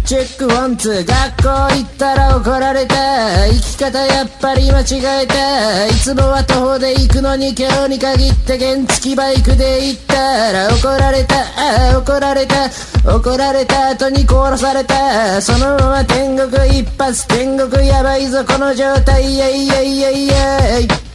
[0.04, 2.96] チェックワンツー学校行ったら怒られた。
[3.46, 11.98] 生き方やっぱり間違えたいつもは徒歩で行くのに今日に限って原付バイクで行ったら怒られた。
[11.98, 12.68] 怒られた。
[13.16, 15.40] 怒られた後に殺された。
[15.40, 17.28] そのまま天国一発。
[17.28, 19.22] 天国やばいぞこの状態。
[19.22, 21.11] イェイ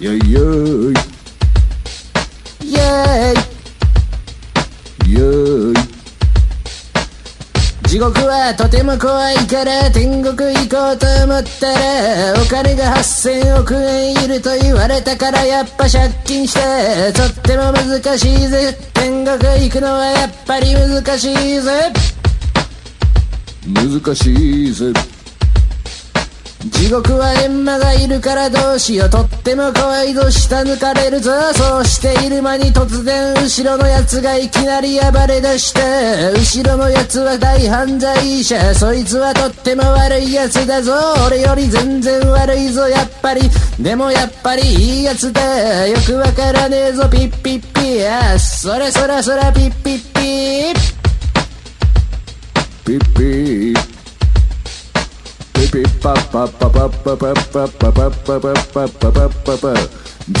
[0.00, 1.08] イェイイェイ
[2.62, 3.34] イェイ Yo yo.
[3.34, 3.34] イェ
[5.06, 5.88] イ Yo.
[7.88, 21.92] 地獄はとても怖いから天国行こうと思ったらお金が8000億円いると言われたからやっぱ借金してとっても難しいぜ天国行くのはやっぱり難しいぜ
[23.66, 25.17] 難しいぜ。
[26.78, 29.10] 地獄は閻魔がいるからどうしよう。
[29.10, 31.32] とっても怖いぞ下抜かれるぞ。
[31.52, 35.80] そうしている間に突然後ろのやつがいきなり暴れ出して
[36.38, 38.74] 後ろのやつは大犯罪者。
[38.76, 40.92] そいつはとっても悪いやつだぞ。
[41.26, 43.40] 俺より全然悪いぞやっぱり。
[43.80, 45.88] でもやっぱりいいやつだ。
[45.88, 50.72] よくわからねえぞピッピッピあそれそらそらピッピッピ
[52.86, 53.74] ピッピー。
[53.74, 53.87] ピピッ
[55.70, 59.74] パッパパッパパッパパッパパッパパパパパパ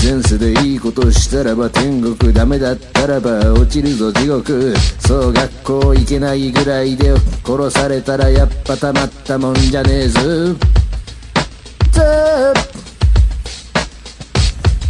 [0.02, 4.74] 前世でいいことしたらば天国ダメだったらば落ちるぞ地獄。
[4.98, 7.14] そう学校行けないぐらいで
[7.44, 10.20] 殺されたらやっぱたまったもんじゃねえぞ。
[10.20, 10.54] ず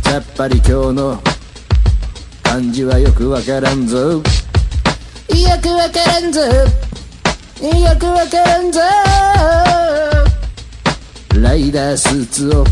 [0.09, 1.20] やっぱり今日の
[2.44, 3.98] 感じはよくわからんぞ。
[3.98, 4.22] よ
[5.61, 6.40] くわからんぞ。
[6.40, 6.46] よ
[7.98, 8.81] くわからんぞ。
[11.40, 12.64] ライダースーツを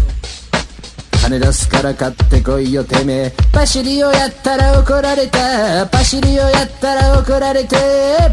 [1.23, 7.77] 金出すから買ってこいよてめえパシリをやったら怒られたパシリをやったら怒られて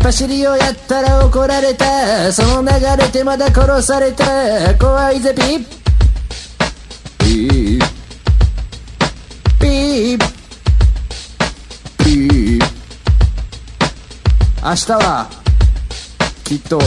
[0.02, 2.68] パシリをやったら怒られたその流
[2.98, 5.66] れでまだ殺された怖いぜピッ
[7.20, 7.84] ピー
[9.60, 10.20] ピー
[12.00, 12.84] ピー
[14.64, 15.30] 明日は
[16.44, 16.80] きっと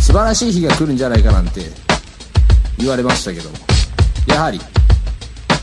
[0.00, 1.81] 素晴らしい日が来るんじゃないかなんて
[2.82, 3.56] 言われましたけども。
[4.26, 4.60] やはり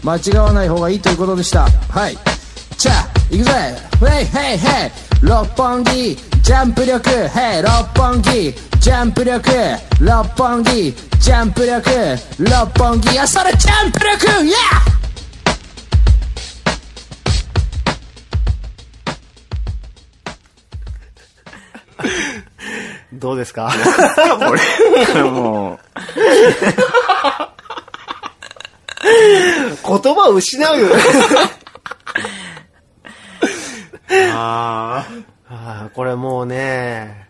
[0.04, 1.68] 間違わない方がいいということでした。
[1.90, 2.18] はい。
[2.78, 3.52] じゃあ行くぜ。
[4.00, 7.10] ヘイヘイヘイ六本木ジャンプ力。
[7.28, 9.52] ヘイ六本木ジャンプ力。
[10.00, 11.90] 六本木ジャンプ力。
[12.40, 14.54] 六本木いやそれジャンプ力！Yeah!
[23.12, 23.74] どうですか？
[25.30, 25.80] もう、
[29.90, 30.94] 言葉を失うよね。
[34.34, 35.06] あ
[35.50, 37.30] ああ、これもうね、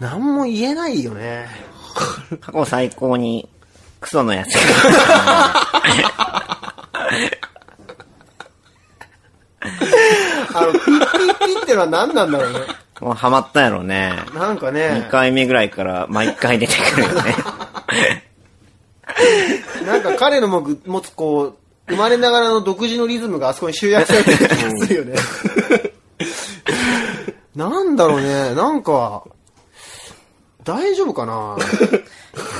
[0.00, 1.46] 何も言えないよね。
[2.40, 3.48] 過去最高に
[4.00, 4.60] クソのやつが。
[10.54, 12.60] あの、ピッピッピッってのは何なんだろうね。
[13.00, 14.12] もうハマったんやろね。
[14.34, 17.34] なんかね2、回目ぐらいから毎回出てくるよね。
[19.86, 21.56] なんか彼の持持つこう、
[21.88, 25.14] 生まれながらの独自のリズムがあそこに集約されてる気がするよね。
[27.54, 29.24] なんだろうね、なんか、
[30.64, 31.56] 大丈夫かな？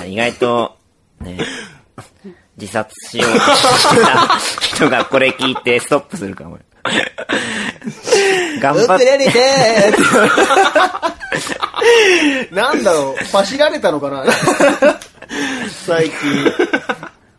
[0.06, 0.76] 意外と、
[1.20, 1.38] ね、
[2.56, 4.38] 自殺しようとしてた
[4.76, 6.62] 人がこれ聞いてストップするかもよ。
[8.60, 14.24] 頑張って、うっれれてーなんだろう、走られたのかな？
[15.84, 16.16] 最近。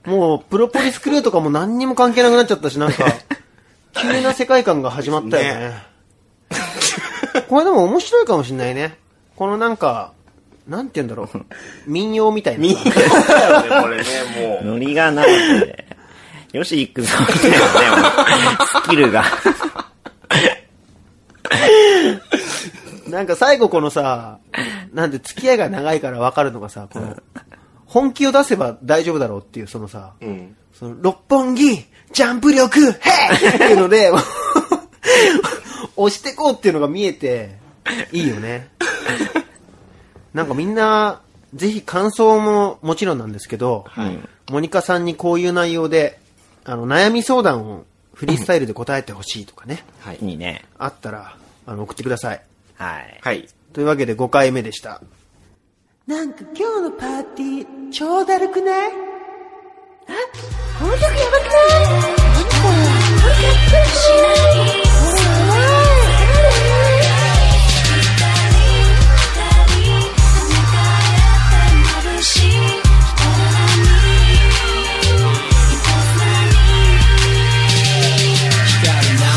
[0.07, 3.05] もう、プロポリスクルーとかも何にも関係なくなっちゃったし、なんか、
[3.91, 5.83] 急な世界観が始まったよね。
[7.49, 8.97] これでも面白いかもしんないね。
[9.35, 10.13] このなんか、
[10.65, 11.45] なんて言うんだろう。
[11.85, 12.61] 民謡みたいな。
[12.61, 14.03] 民謡だよね、これね、
[14.47, 14.65] もう。
[14.65, 15.27] ノリがなく
[15.61, 15.85] て、
[16.53, 17.63] よし行くぞ、みたいなね、
[18.85, 19.25] スキルが。
[23.09, 24.39] なんか最後このさ、
[24.93, 27.17] なんで付き合いが長いから分かるのがさ、この、
[27.87, 30.55] 本気を出せば大丈夫だろうっていう、そのさ、うん。
[30.73, 31.75] その、六本木、
[32.11, 34.11] ジャンプ力、ヘイっていうので、
[35.95, 37.57] 押してこうっていうのが見えて、
[38.11, 38.69] いいよね。
[40.33, 41.21] なんかみんな、
[41.53, 43.85] ぜひ感想ももちろんなんですけど、
[44.51, 46.19] モニカさんにこういう内容で、
[46.65, 50.17] あの、悩み相談をフリースタイルで答えてほしいとかね、はい。
[50.21, 50.65] いいね。
[50.77, 52.41] あったら、あの、送ってください。
[52.75, 53.19] はい。
[53.21, 53.47] はい。
[53.73, 55.01] というわけで5回目でした。
[56.07, 58.91] なんか今日のパーティー、超だるくない？
[60.07, 60.13] あ、
[60.81, 61.83] 音楽やばくない
[62.31, 63.83] 何これ音楽光
[79.03, 79.27] る波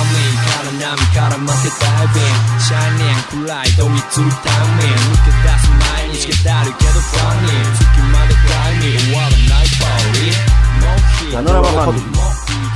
[0.46, 2.22] から波から負けダイビン
[2.54, 5.79] グシャイニング暗いドミつるタイミング抜け出す
[6.20, 7.80] しけたるけどファニー月
[8.12, 12.12] までタイミング終わらないパーリーパノラマファミリー、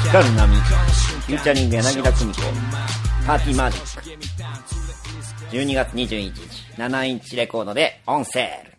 [0.06, 2.40] 光る波、フューチャリング柳田久美子、
[3.26, 4.02] パーティーマジック。
[5.50, 6.40] 12月21日、
[6.78, 8.72] 7インチレコードでオンセール。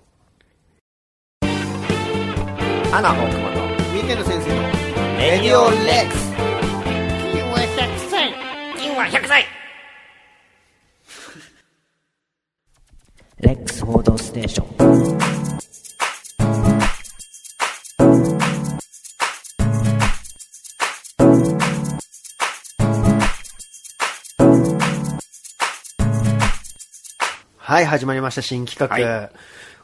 [2.95, 4.61] アナ大久保と、ウィーケンド先生の。
[5.19, 6.33] レディオレックス。
[7.31, 8.33] 金は100歳。
[8.77, 9.64] 金は100歳
[13.45, 14.75] レックス報道ステーション。
[27.57, 29.29] はい、始まりました、新企画。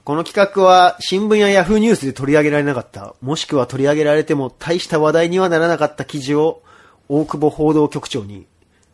[0.06, 6.64] この企画は、新聞やヤフーニュースで取り上げられなかった、もしくは取り上げられても大した話題にはならなかった記事を、
[7.10, 8.48] 大久保報道局長に、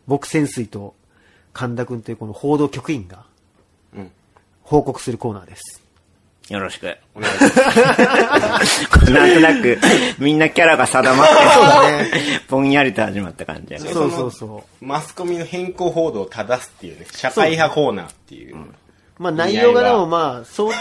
[0.06, 0.94] 僕潜水と
[1.54, 3.24] 神田くんというこの報道局員が、
[4.68, 5.82] 報告するコーナーです。
[6.50, 6.94] よろしく。
[7.14, 9.10] お願いします。
[9.10, 9.78] なんとなく、
[10.18, 12.10] みんなキャラが定まって、そうだね。
[12.50, 13.90] ぼんやりと始まった感じやね。
[13.90, 14.84] そうそうそう。
[14.84, 18.56] マスコミの変更報道を正すっていうね、社会派コーナーっていう。
[19.18, 20.76] まあ内容がでもまあ、相当、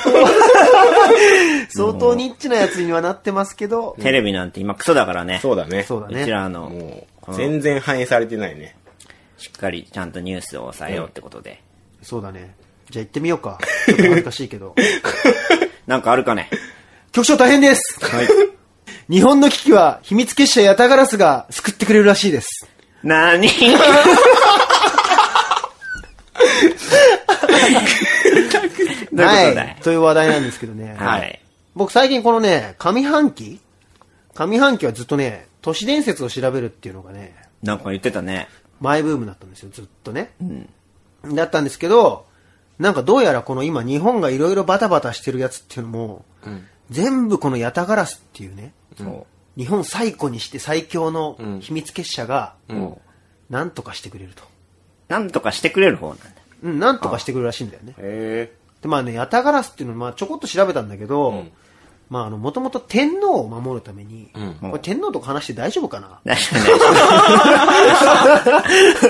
[1.72, 5.40] 相当ニッチなやつにはなってますけど、テレビなんて今クソだからね。
[5.42, 5.84] そうだね。
[5.84, 6.32] そうだねうち。
[6.32, 6.74] らの、
[7.32, 8.76] 全然反映されてないね。
[9.38, 11.64] しっかりちゃんとニュースを抑えようってことで。
[12.02, 12.54] そうだね。
[12.90, 13.60] じゃあ行ってみようか。
[13.86, 14.76] ちょっと恥ずかしいけど。
[15.88, 16.50] なんかあるかね？
[17.12, 18.28] 局長大変ですはい。
[19.10, 22.68] 日本の危機は秘密結社ヤタガラスが救ってくれるらしいです。
[23.04, 23.92] なにどういうこと
[29.16, 29.82] だはいい。
[29.82, 30.96] という話題なんですけどね。
[30.98, 31.42] はい。
[31.76, 33.60] 僕最近このね、上半期？
[34.34, 38.48] 上半期はずっとね、都市伝説を調べるっていうのがね、なんか言ってたね。
[38.80, 40.32] マイブームだったんですよ、ずっとね。
[41.34, 42.26] だったんですけど、
[42.80, 46.26] なんかどうやらこの今日本がいろいろバタバタしてるやつっていうのも、
[46.90, 49.26] 全部このヤタガラスっていうね、そ
[49.58, 52.56] 日本最古にして最強の秘密結社が、
[53.50, 54.44] なんとかしてくれると。
[54.44, 54.48] う、
[55.12, 56.26] なんとかしてくれる方なんだ。
[56.64, 57.94] うん、なんとかしてくれるらしいんだよね。
[57.98, 61.52] へで、まあね、ヤタガラスっていうのは、まあちょこっと調べたんだけど、ん。
[62.10, 64.56] まああの、もともと天皇を守るために、ん。
[64.62, 66.20] これ天皇とか話して大丈夫かな？
[66.24, 66.78] 大丈夫。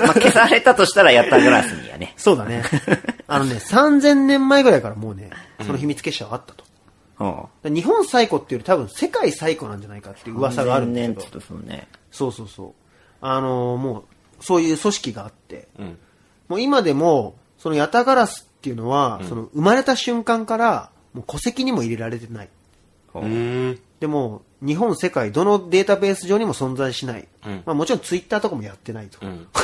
[0.00, 2.14] まあ、消されたとしたらやったグラスにはね。
[2.16, 2.62] そうだね。
[3.28, 6.64] あのね、3000年前ぐらいからもうね、その秘密結社はあったと。
[7.62, 7.74] うん。
[7.74, 11.88] 日本最古っていうより多分世界最古なんじゃないかっていう噂があるんだけど年そうね。
[12.10, 12.72] そうそうそう。
[13.20, 14.04] あのーもう、
[14.40, 15.98] そういう組織があって、ん
[16.48, 22.48] もう今でも、そのヤタガラスっていうのは、その生まれた瞬間から、もう戸籍にも入れられてない。
[23.14, 23.80] うーん。
[24.00, 27.28] でも、日本、世界、どのデータベース上にも存在しない。
[27.46, 29.18] うんまあもちろんツイッターとかもやってないと。
[29.24, 29.46] うん。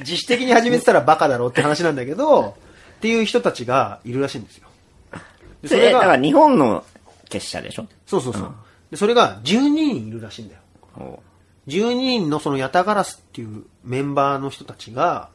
[0.00, 2.56] 自主的に始めてたらバカだろうって話なんだけど、
[2.96, 4.68] っていう人たちがいるらしいんですよ。
[5.62, 6.84] でそれ、だから日本の
[7.28, 7.86] 結社でしょ？
[8.06, 8.52] そうそうそう。
[8.90, 10.60] でそれが12人いるらしいんだよ。
[10.96, 11.20] お
[11.68, 15.28] 12人のそのヤタガラスっていうメンバーの人たちが、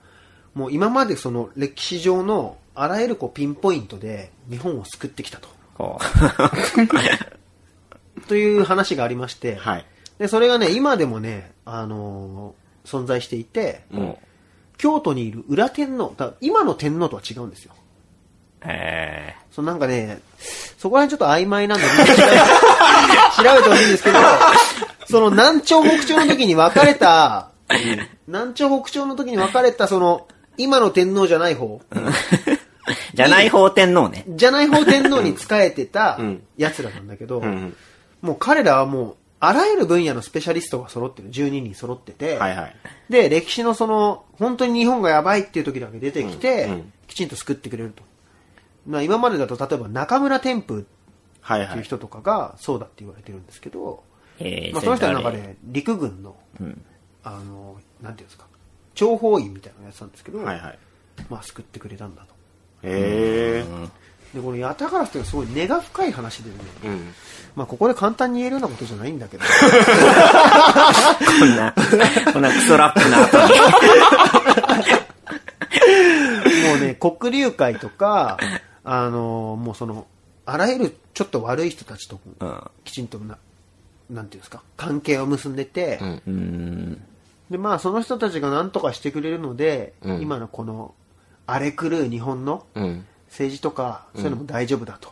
[0.56, 5.48] もう今までその歴史上のあらゆるこうピンポイントで日本を救ってきたと。
[5.78, 6.00] こ
[8.28, 9.86] という話がありまして、はい。
[10.20, 13.96] で、それがね、今でもね、あのー存在していて、う。
[13.96, 14.20] も
[14.78, 17.74] 京都にいる裏天皇、今の天皇とは違うんですよ。
[17.76, 20.20] う、えそのなんかね、
[20.78, 22.06] そこら辺ちょっと曖昧なんで、みんな
[23.38, 24.20] 調べてほしいんですけど、
[25.10, 27.52] その南朝北朝の時に分かれた、
[28.28, 32.60] 南朝北朝の時に分かれた、その、今の天皇じゃない方、ー、
[33.14, 34.26] じゃない方天皇ね。
[34.28, 37.76] じゃない方天皇に仕えてたん奴らなんだけど、うん。
[38.24, 41.30] もう彼らはもう、あらゆる分野のスペシャリストが揃ってる。
[41.30, 42.76] 12人揃ってて、はいはい。
[43.10, 48.02] で、歴史のその、本当に日本がやばいっていう時だけ出てきて、うんうんきちんと救ってくれると。
[48.88, 50.86] まあ今までだと、例えば中村天風
[51.42, 51.68] はいはい。
[51.68, 54.04] っていう人とかがそうだって言われてるんですけど、
[54.40, 56.84] えー、まあ、その人はなんかれね、陸軍の、うん。
[57.24, 58.48] あの、なんていうんですか、
[58.96, 60.80] 諜報員みたいなのやつなんですけど、はいはい。
[61.30, 62.34] まあ救ってくれたんだと。
[62.84, 63.66] へえ。
[64.34, 66.56] で、このヤタガラスっていうのはすごい根が深い話でね、
[66.86, 67.14] うん。
[67.56, 69.44] まあここで簡単に言えるようなことじゃないんだけど、
[71.40, 71.74] こんな、
[72.34, 73.18] こんなクソラップな。
[76.70, 78.40] もうね、黒竜会とか、
[78.84, 80.08] あの、もうその、
[80.46, 82.62] あらゆるちょっと悪い人たちと、うん。
[82.84, 83.38] きちんとな、
[84.10, 87.04] なんていうんですか、関係を結んでて、うんうん。
[87.52, 90.96] で、まあその人たちが何とかしてくれるので、うん今のこの、
[91.46, 93.06] 荒れ狂う日本のうん。
[93.34, 95.12] 政治とか、そういうのも大丈夫だと、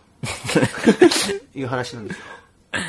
[1.56, 2.26] いう話なんですよ。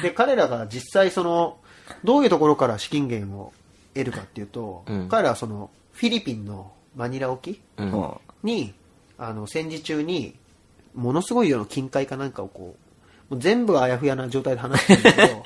[0.03, 1.57] で、彼らが実際その、
[2.05, 3.53] どういうところから資金源を
[3.95, 5.09] 得るかっていうと、うん。
[5.09, 8.75] 彼らはその、フィリピンのマニラ沖うん。
[9.19, 10.37] あの、戦時中に、
[10.95, 12.77] ものすごい量の金塊かなんかをこ
[13.31, 15.45] う、もう全部あやふやな状態で話してるんだけど、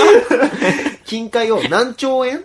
[1.04, 2.42] 金塊を何兆円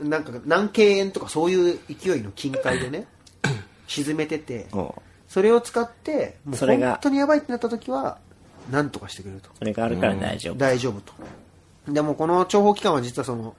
[0.00, 3.06] なんか何京円とかそういう勢いの金塊でね、
[3.88, 4.68] 沈めてて
[5.34, 8.18] それを使って、もうそれが本当にやばいってなった時は、
[8.70, 9.50] なんとかしてくれると。
[9.50, 10.54] う、それがあるから大丈夫。
[10.54, 11.12] 大丈夫と。
[11.92, 13.56] でもこの諜報機関は実はその、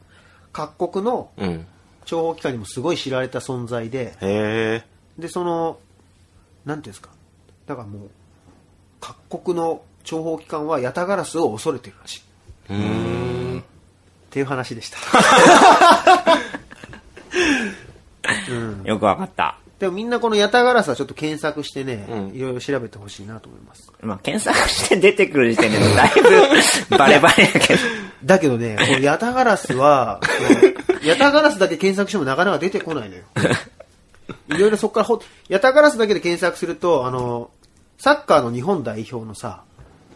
[0.54, 1.68] 各国のうん。
[2.06, 4.86] 諜報機関にもすごい知られた存在で、へえ。
[5.20, 5.78] で、その、
[6.64, 7.10] なんていうんですか。
[7.68, 8.10] だからもう、
[9.02, 12.22] 各国の諜報機関はヤタガラスを恐れてるらしい。
[12.70, 13.60] うーん。
[13.60, 13.64] っ
[14.30, 14.98] ていう話でした。
[18.86, 19.60] よくわかった。
[19.80, 23.92] でもみんなこのヤタガラスはちょっと検索してね、うんいろいろ調べてほしいなと思います。
[24.02, 26.12] まあ、検索して出てくる時点でもだい
[26.90, 27.80] ぶ バレバレやけど。
[28.24, 30.20] だけどね、このヤタガラスは、
[31.04, 33.24] ヤタガラスだけ検索してもなかなか出てこないのよ。
[34.48, 37.52] いろいろそこからほ、ヤタガラスだけで検索すると、あの、
[37.98, 39.64] サッカーの日本代表のさ、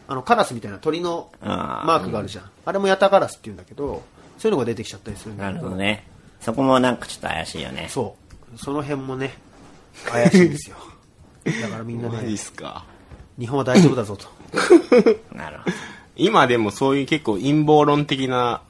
[0.08, 2.50] あの、カラスみたいな鳥のマークがあるじゃん。
[2.66, 4.02] あれもヤタガラスって言うんだけど、
[4.40, 5.66] そういうのが出てきちゃったりするんだなけど。
[5.66, 6.08] るほどね。
[6.42, 7.88] そこもなんかちょっと怪しいよね。
[7.90, 8.16] そ
[8.56, 8.58] う。
[8.58, 9.38] その辺もね、
[10.06, 10.78] 怪しいんですよ。
[11.62, 12.86] だからみんなマジっね、すか。
[13.38, 14.28] 日本は大丈夫だぞと。
[15.34, 15.76] なるほど。
[16.16, 18.62] 今でもそういう結構陰謀論的な、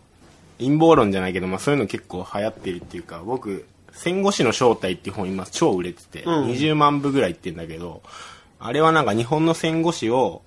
[0.59, 8.03] 陰謀論じゃないけど、まあそういうの結構流行ってるっていうか、僕、戦後史の正体っていう本今超売れてて、うん20万部ぐらいいってんだけど、
[8.59, 10.43] あれはなんか日本の戦後史を、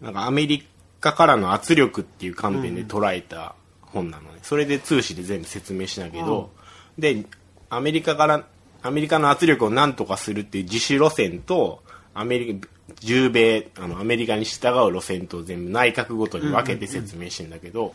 [0.00, 0.66] なんかアメリ
[1.00, 4.40] カからの圧力っていう観点で捉えた本なのね。
[4.42, 6.50] それで通史で全部説明しなけど、
[6.98, 7.24] で、
[7.70, 8.44] アメリカから、
[8.84, 11.82] アメリカの圧力を何とかするっていう自主路線と、
[12.12, 12.68] アメリカ、
[13.00, 17.94] 従米、あの、アメリカに従う路線と全部内閣ごとに分けて説明してんだけど、も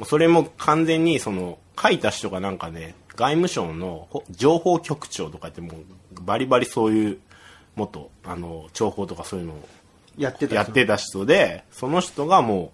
[0.00, 5.74] うそれも完全にその、書いた人がなんかね、外務省のほ情報局長とかってもう、
[6.22, 7.18] バリバリそういう、
[7.76, 9.68] 元、あの、情報とかそういうのを
[10.16, 12.72] やってたやってた人で、その人がも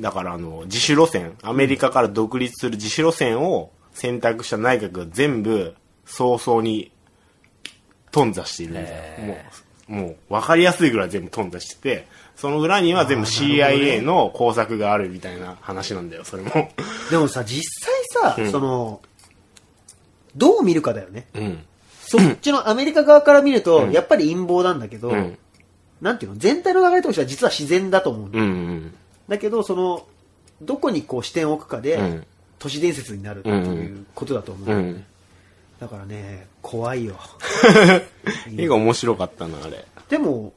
[0.00, 5.76] う、だからあの、自主路線、アメリカから独立する自主路線を選択した内閣が全部
[6.06, 6.90] 早々に
[8.10, 9.26] 頓挫しているみたいな。
[9.26, 9.38] も
[9.88, 16.50] う、もう、わかりやすいぐらい全部頓挫してて、その裏には全部 CIA の工作があるみたいな話なんだよ、それも。
[17.10, 17.62] でもさ、実
[18.12, 19.00] 際さ、その、
[20.36, 21.26] どう見るかだよね。
[21.34, 21.64] うん。
[22.00, 25.38] そっちのアメリカ側から見ると、やっぱり陰謀なんだけど、ん
[26.00, 28.94] なんていうの全体の流れとしては実は自然だと思うんだようんうん。
[29.28, 30.06] だけど、その、
[30.60, 32.26] どこにこう視点を置くかで、うん
[32.60, 35.04] 都市伝説になるっていうことだと思う、うん。
[35.80, 37.16] だからね、怖いよ。
[38.56, 39.84] 絵が面白かったな、あれ。
[40.08, 40.52] でも、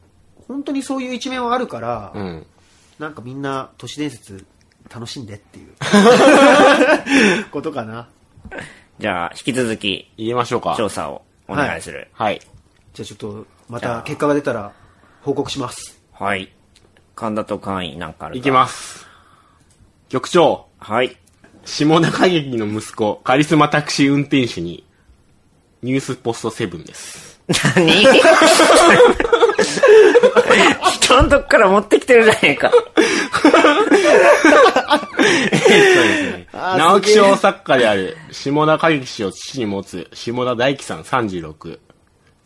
[0.47, 2.45] 本当にそういう一面はあるから、うん。
[2.99, 4.45] なんかみんな都市伝説
[4.93, 8.07] 楽しんでっていう ことかな。
[8.99, 10.75] じゃあ、引き続き、言いましょうか。
[10.77, 12.07] 調査をお願いする。
[12.13, 12.41] はい。
[12.93, 14.71] じゃあちょっと、また結果が出たら
[15.21, 16.01] 報告します。
[16.13, 16.51] はい。
[17.15, 19.05] 神田と簡易なんかあるかいきます。
[20.09, 21.17] 局長、はい。
[21.65, 24.86] 下田歌劇の息子、カリスマタクシー運転手に、
[25.81, 27.39] ニュースポストセブンです。
[27.75, 28.03] 何？
[30.99, 32.71] 人のとこから持ってきてるじゃねえか。
[36.77, 41.79] 直木賞作家である下田歌劇氏を父に持つ下田大樹さん36。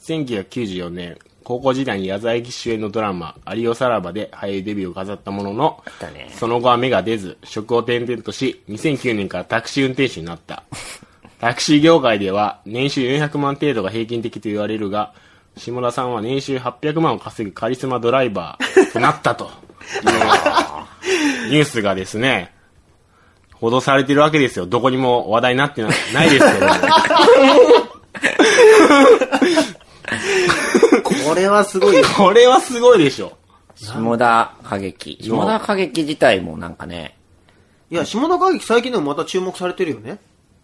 [0.02, 10.64] 1994年、高校時代に矢沢永吉主演のドラマ、有吉さらばで俳優デビューを飾ったもののたね、その後は芽が出ず、職を転々とし、2009年からタクシー運転手になった。
[11.42, 15.12] タクシー業界では年収400万程度が平均的と言われるが、
[15.58, 19.46] 下田さんは年収800万を稼ぐカリスマドライバーとなったと。
[19.46, 19.52] いう
[21.50, 22.54] ニュースがですね、
[23.56, 24.68] 報道されてるわけですよ。
[24.68, 26.74] どこにも話題になってなないですけども。
[31.26, 32.06] これはすごいよ。
[32.18, 33.36] これはすごいでしょ。
[33.74, 35.18] 下田歌劇。
[35.20, 37.18] 下田歌劇自体もなんかね、
[37.90, 40.20] いや、下田歌劇最近でもまた注目されてるよね。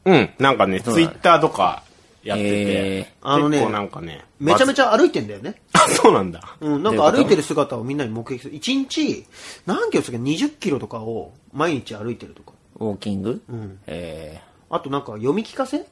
[0.08, 0.30] うん。
[0.40, 1.84] なんかね、ツイッターとか
[2.24, 5.62] やってて、えあのね結構なんかね、めちゃめちちゃ歩いてんだよね。
[6.02, 6.56] そうなんだ。
[6.62, 8.54] うん、なんか歩いてる姿をみんなに目撃する。
[8.54, 9.26] 1日、
[9.66, 12.54] 何キロですか ?20 キロとかを毎日歩いてるとか。
[12.80, 13.42] ウォーキング？
[13.50, 13.80] うん。
[13.88, 15.86] えあとなんか読み聞かせ？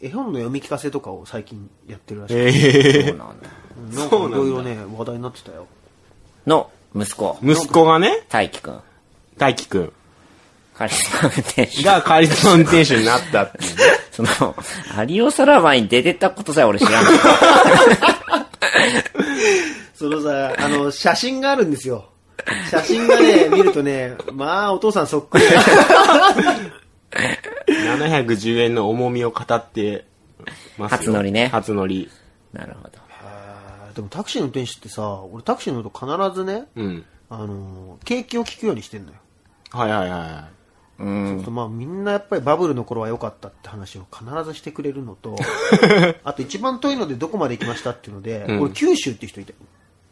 [0.00, 2.36] 絵本の読み聞かせとかを最近やってるらしい。
[2.36, 3.50] えー、えそうなんだ。
[3.78, 5.66] うんなんかいろいろね、話題になってたよ。
[6.46, 8.80] の、息子、息子がね、大輝くん。
[9.38, 9.92] 大輝くん
[10.76, 11.82] カリスマ運転手。
[11.82, 13.82] がカリスマ運転手になったっていうね。
[14.10, 14.54] その、
[15.08, 17.16] 有オサラバに出てたことさえ俺知らんかっ
[18.60, 18.66] た。
[19.94, 22.10] そのさ、あの、写真があるんですよ。
[22.70, 25.44] 写真がね、見るとね、まあ、お父さんそっくり。
[27.66, 30.04] 710円の重みを語って
[30.76, 30.98] ますよ。
[30.98, 32.10] 初乗りね初乗り。
[32.52, 32.98] なるほど。
[33.94, 37.04] でもタクシーの運転手ってさ、俺タクシー乗ると必ずね、うん。
[37.30, 39.16] あの、景気を聞くようにしてんのよ。
[39.70, 40.55] はいはいは
[40.98, 41.44] うん。
[41.50, 45.36] まあみんなやっぱりバブルの頃は良かったって話を必ずしてくれるのと、
[46.24, 49.52] あと一番遠いのでどこまで行きましたっていうので、うん俺九州って人いた。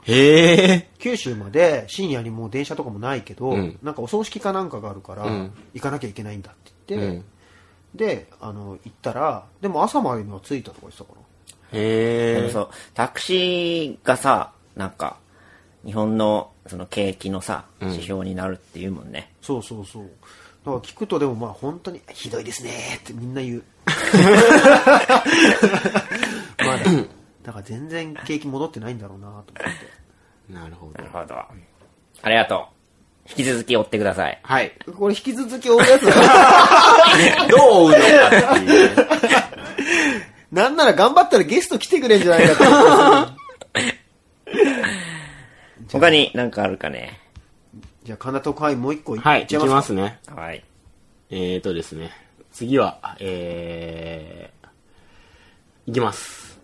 [0.07, 0.89] へえ。
[0.99, 6.55] 九州まで深夜にもう電車とかもないけど、うんなんかお葬式かなんかがあるから、うん行かなきゃいけないんだっ
[6.87, 7.25] てう言って、ん。
[7.95, 11.21] で、あの、行ったら、でも朝までには着いたとか言ってたから。
[11.79, 12.51] へえ。
[12.53, 15.17] そう、タクシーがさ、なんか、
[15.85, 19.33] 日本のその景気のさ、指標になるっていうもんね。
[19.43, 20.11] そうそうそう。
[20.65, 23.65] だから聞くとでもまあ本当に、ひどいですねってみんな言う。
[26.59, 26.85] まだ、
[27.43, 29.53] だから全然景気戻ってないんだろうなと思って。
[30.49, 31.11] なるほどなる。
[31.11, 31.35] ほど。
[31.37, 32.75] ありがとう。
[33.29, 34.39] 引き続き追ってください。
[34.43, 34.73] はい。
[34.97, 36.13] これ引き続き追うやつだ
[37.49, 39.05] どう追うのかっていうね。
[40.51, 43.35] なんなら頑張ったらゲスト来てくれんじゃないかって思って
[45.91, 47.21] 他になんかあるかね？
[48.05, 49.75] じゃあ、神田と会もう一個いっはい、いきちゃいますか。
[49.77, 50.19] ますね。
[50.27, 50.63] はい。
[51.31, 52.11] えーとですね。
[52.53, 56.61] 次は、えー、いきます。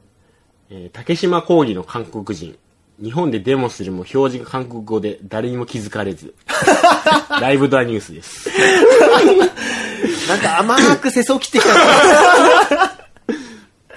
[0.69, 2.59] えー、竹島講義の韓国人。
[3.03, 6.35] 日本でデモするも表示が韓国語で誰にも気づかれず。
[7.41, 8.51] ライブドアニュースです。
[10.29, 11.71] なんか甘く世相切ってきた。
[13.29, 13.33] え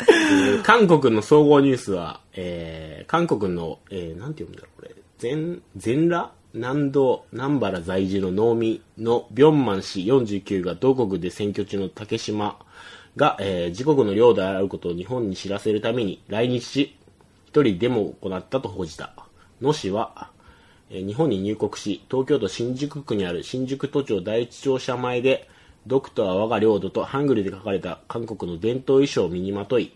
[0.60, 4.96] ー韓国の総合ニュースは、えー、韓国の、えー、なんて読むんだろう、これ。
[5.18, 12.60] 全、全羅南道南原在住の農民のビョンマン氏49が同国で選挙中の竹島
[13.16, 16.96] が、えー自国の領土であることを日本に知らせるために来日し、
[17.48, 19.16] 一人デモを行ったと報じた。
[19.64, 20.30] 野氏は、
[20.92, 25.50] えー日本に入国し、東京都新宿区にある新宿都庁第一庁舎前で、
[25.88, 29.92] ドクターは我が領土とハングルで書かれた韓国の伝統衣装を身にまとい、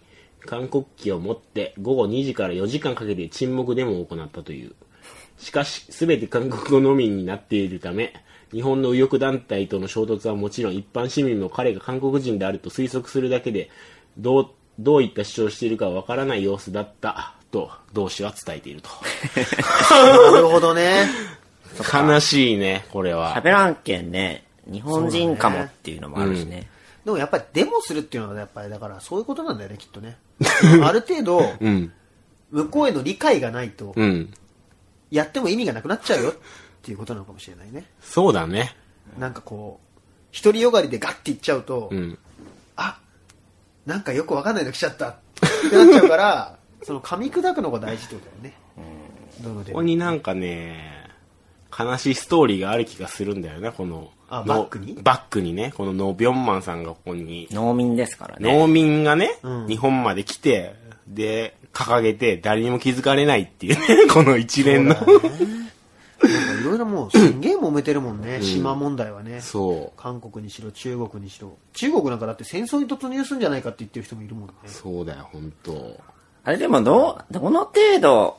[0.48, 4.74] 韓国旗を持って午後2時から4時間かけて沈黙デモを行ったという。
[5.38, 8.14] しかし、すべて韓国語のみになっているため、
[8.52, 13.70] 日本の右翼団体との衝突はもちろん一般市民も彼が韓国人であると推測するだけで、
[14.18, 18.90] 動どういった主張をしているかわからない様子だったと同志は伝えていると。
[20.32, 21.08] なるほどね。
[21.94, 23.36] 悲しいね、これは。
[23.36, 26.70] 喋らんけんね、日本人かもっていうのもあるしね。
[27.06, 30.18] でもやっぱりデモするっていうのはやっぱりだからそういうことなんだよね、きっとね。
[30.84, 31.92] ある程度、うん。
[32.52, 34.34] 向こうへの理解がないと、うん。
[35.12, 36.34] やっても意味がなくなっちゃうよっ
[36.82, 37.86] ていうことなのかもしれないね。
[38.02, 38.76] そうだね。
[39.18, 39.80] なんかこ
[40.34, 42.18] う、独りよがりでガッていっちゃうと、うん。
[42.76, 43.00] あ、
[43.86, 45.16] なんかよくわかんないの来ちゃったっ
[45.70, 48.54] てなっちゃうから、 その噛み砕くのが大事ってことだよね。
[49.42, 51.10] どのでもここになんかね、
[51.78, 54.12] 悲しいストーリーがある気がするんだよね、この。
[54.30, 54.94] あのバックに？
[55.02, 58.58] バックにね、このノ・ビョンマンさんがここに、農民ですからね。
[58.58, 60.76] 農民がね、うん日本まで来て、
[61.08, 64.96] で、掲げて誰にも気づかれないっていうね、 この一連の。
[64.96, 69.42] なんかいろいろもうすんげえ揉めてるもんね、島問題はね。
[69.42, 71.58] そ韓国にしろ、中国にしろ。
[71.74, 74.70] 中国なんかだって戦争に突入するんじゃないかって言ってる人もいるもんねう。。
[74.70, 76.00] そうだよ、本当
[76.44, 78.38] あれでもどう、どの程度、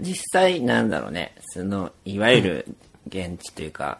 [0.00, 3.98] 実際なんだろうね、その、いわゆる現地というか、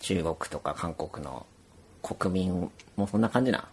[0.00, 1.46] 中国とか韓国の
[2.02, 3.68] 国民もそんな感じな。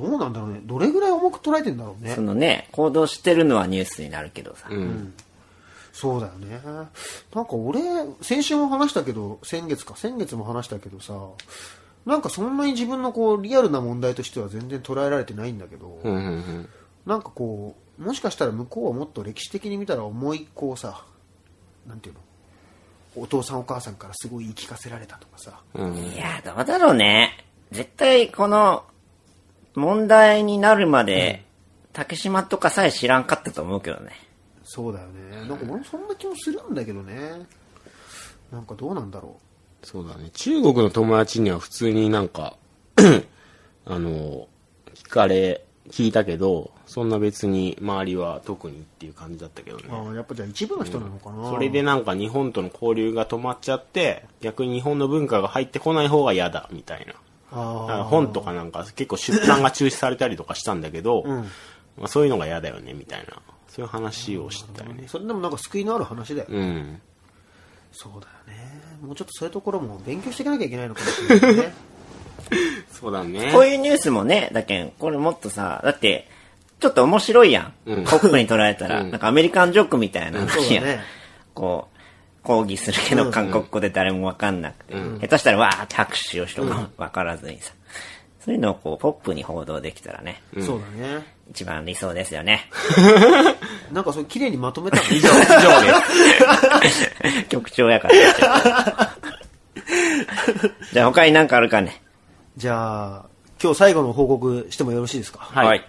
[0.00, 0.60] どうなんだろうね。
[0.62, 2.20] どれぐらい重く捉えてんだろうねそ。
[2.20, 4.68] のね、行動してるのはニュースになるけどさ。
[4.70, 5.14] うん。
[5.92, 6.60] そうだよね。
[7.34, 7.80] なんか俺、
[8.22, 11.18] 先週も話したけど、先月か、先月も話したけどさ、
[12.06, 16.68] なんかそんなに自分のこう、リアルな問題としては全然捉えられてないんだけど、うんうんうん。
[17.04, 21.04] なんかこう、もしかしたら向こうはもっと歴史的に見たら重いこうさ、
[21.86, 22.20] なんていうの？
[23.16, 25.96] お父さんお母さんからすごい言い聞かせられたとかさ、うん。
[25.96, 27.44] いや、どうだろうね。
[27.72, 28.84] 絶対この、
[29.78, 31.44] 問題になるまで、
[31.92, 34.12] 竹島とかさえ知らんかったと思うけどね。
[34.62, 35.48] そうだよね。
[35.48, 37.46] なんか俺もそんな気もするんだけどね。
[38.52, 39.40] なんかどうなんだろ
[39.82, 40.30] そうだね。
[40.30, 42.56] 中国の友達には普通になんか、
[43.86, 44.48] あの、
[44.94, 49.94] 聞かれ、聞いたけど、そんな別に周りは特にっていう感じだったけどねう。。
[49.94, 51.48] ああやっぱじゃあ一部の人なのかな。
[51.50, 57.14] それでなんか日本との交流が止まっちゃって、逆に日本の文化が入ってこない方が嫌だ、みたいな。
[57.50, 61.26] 本とかなんか結構出版が中止されたりとかしたんだけど、ん
[61.96, 63.40] まあ、そういうのが嫌だよね、みたいな。
[63.68, 65.04] そういう話をしてたよね。
[65.08, 66.48] それでもなんか救いのある話だよ。
[66.50, 67.00] うん。
[67.92, 68.82] そうだよね。
[69.02, 71.74] もうちょっとそういうところも勉強していかなきゃいけないのかもしれないね。
[72.92, 73.50] そうだね。
[73.52, 76.28] こういうニュースもね、だけん、これもっとさ、だって、
[76.80, 77.72] ちょっと面白いやん。
[77.86, 80.84] うんポップに捉えたら、うんなんかアメリカンジョークみたいなそう話やん。
[80.84, 81.00] だね。
[81.54, 81.97] こう、
[82.48, 87.74] 抗議するけど韓国語で誰もわかんなくて、下手したらわーって拍手をしてもわからずにさ、
[88.42, 90.86] そういうのをこう、ポップに報道できたらね、そうだ
[91.18, 91.26] ね。
[91.50, 92.70] 一番理想ですよね。
[93.92, 97.10] なんかそれ綺麗にまとめたの以上、以上です。
[97.50, 98.14] 局長やから。
[100.92, 102.00] じゃあ他に何かあるかね。
[102.56, 103.24] じゃあ、
[103.62, 105.40] 今日最後の報告してもよろしいですか？
[105.52, 105.84] はい。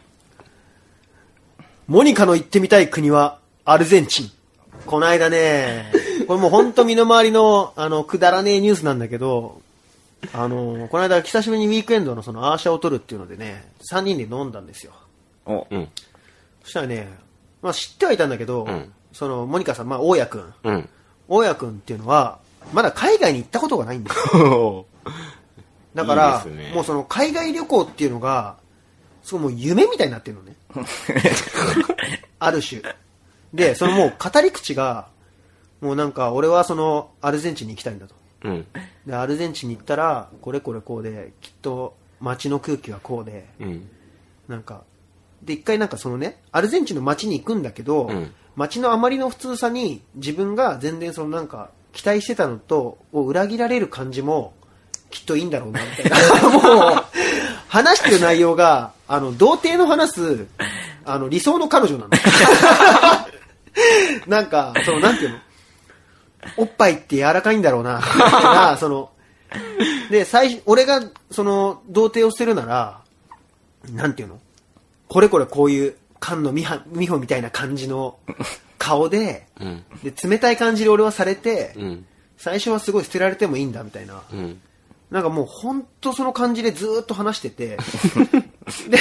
[1.87, 4.31] モニカの行ってみたい国はアルゼンチン。
[4.85, 5.91] この間ね、
[6.29, 9.63] これもうほんと身の回りの、あの、くだらねえニュースなんだけど、
[10.31, 14.91] あの、この間久しぶりにウィークエンドのそのアーシャを取るっていうのでね、3人で飲んだんですよ。
[15.47, 15.89] お、うん。
[16.61, 17.09] そしたらね、
[17.63, 20.53] まあ知ってはいたんだけど、んその、モニカさん、まあ、大家くん。
[20.65, 20.89] うん。
[21.27, 22.37] 大家くんっていうのは、
[22.73, 24.85] まだ海外に行ったことがないんですよ。
[25.95, 28.57] だからいいですねもうその海外旅行っていうのが、
[29.23, 30.55] すごいもう夢みたいになってるのね。
[32.37, 32.83] ある種。
[33.51, 35.07] で、そのもう語り口が、
[35.81, 38.15] もうなんか俺はそのアルゼンチンに行きたいんだと。
[38.43, 38.65] うん。
[39.05, 43.89] で、アルゼンチンに行ったら、これこれこうで、きっと街の空気はこうで、うん。
[44.47, 44.83] なんか、
[45.41, 54.53] で、一回なんかそのね、アルゼンチンの街に行くんだけど、うん街のあまりの普通さに自分が全然そのなんか期待してたのとを裏切られる感じも
[55.09, 56.49] きっといいんだろうなみたいな。
[56.91, 57.03] もう、
[57.69, 60.47] 話してる内容が、あの、童貞の話す、
[61.05, 62.09] あの、理想の彼女なの。
[64.27, 65.37] なんか、その、なんていうの？
[66.57, 69.11] おっぱいって柔らかいんだろうな、な、 その、
[70.09, 73.01] で、最初、俺が、その、童貞を捨てるなら、
[73.91, 74.39] なんていうの？
[75.07, 78.17] これこれこういう、菅野美穂みたいな感じの
[78.77, 79.83] 顔で、うん。
[80.03, 82.05] で、冷たい感じで俺はされて、うん。
[82.37, 84.21] 最初はすごい捨てられてもいいんだみたいな。
[84.31, 84.61] うん。
[85.09, 87.77] なんかもう本当その感じでずーっと話してて、
[88.89, 88.99] で、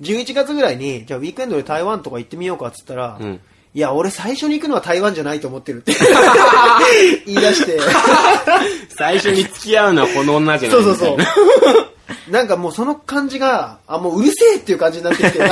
[0.00, 3.40] 11月ぐらいに、じゃあウィークエンドで台湾とか行ってみようかっつったら、うん
[3.74, 5.94] いや、俺最初に行くのは台湾じゃないと思ってるって。
[7.26, 7.78] 言い出して、
[8.96, 11.18] 最初に付き合うのはこの女じゃないそうそうそう。
[12.32, 15.38] なんかもうその感じが、あ、もううるせえっていう感じになってきて、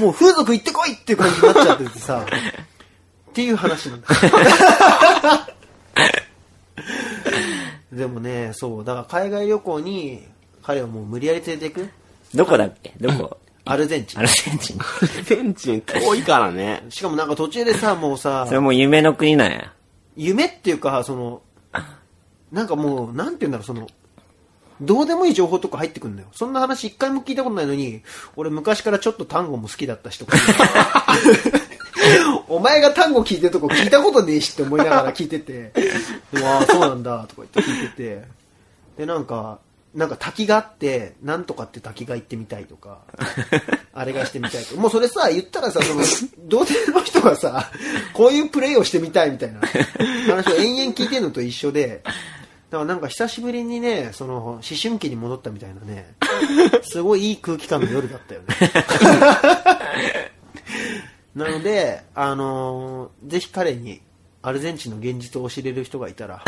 [0.00, 2.24] もう風俗行ってこいっていう感じになっちゃっててさ、
[3.30, 4.08] っていう話なんだ。
[7.92, 10.26] でもね、そう、だから海外旅行に
[10.62, 11.88] 彼をもう無理やり連れていく。
[12.34, 12.92] どこだっけ？
[13.00, 13.38] どこ？
[13.66, 14.28] アルゼンチンアル。
[14.28, 14.78] ゼンチン。
[14.80, 16.84] アルゼンチン遠いからね。
[16.90, 19.72] しかもなんか途中でさ、もうさそ、れもう夢の国なんや。
[20.16, 21.42] 夢っていうか、その、
[22.52, 23.86] なんかもう、なんて言うんだろう、その、
[24.80, 26.28] どうでもいい情報とか入ってくるんだよ。
[26.32, 28.02] そんな話一回も聞いたことないのに、
[28.36, 30.36] 俺昔からちょっと単語も好きだったしとか。
[32.48, 35.72] お前が単語聞いてるとこ聞いたことねえしって思いながら聞いてて、
[36.32, 38.24] うわあ、そうなんだとか言って聞いてて、
[38.98, 39.58] で、なんか、
[39.94, 43.02] なんか滝があって、なんとかって滝が行ってみたいとか、
[43.94, 44.80] あれがしてみたいとか。
[44.80, 46.02] もうそれさ、言ったらさ、その、
[46.48, 47.70] 童貞の人がさ、
[48.12, 49.60] こういうプレイをしてみたいみたいな
[50.26, 56.14] 話を延々聞いてるのと一緒で、だからなんか久しぶりにね、その、思春期に戻ったみたいなね、
[56.82, 58.46] すごいいい空気感の夜だったよね。
[61.36, 64.00] なので、あのーぜひ彼に
[64.42, 66.42] アルゼンチンの現実を教えれる人がいたら、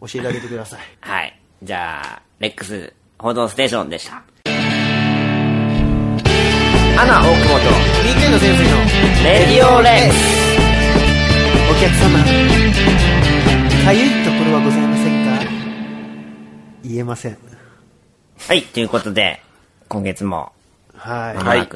[0.00, 0.80] 教えてあげてください。
[1.00, 1.40] はい。
[1.62, 4.22] じゃあ、レックス報道ステーションでした。
[7.00, 8.76] アナ大久保と、ウィークエンド潜水の
[9.24, 10.18] レディオレックス。
[11.70, 12.22] お客様、
[13.82, 15.30] かゆいところはございませんか？
[16.84, 17.38] 言えません。
[18.46, 19.40] はい、ということで、
[19.88, 20.52] 今月も、
[20.98, 21.66] はい。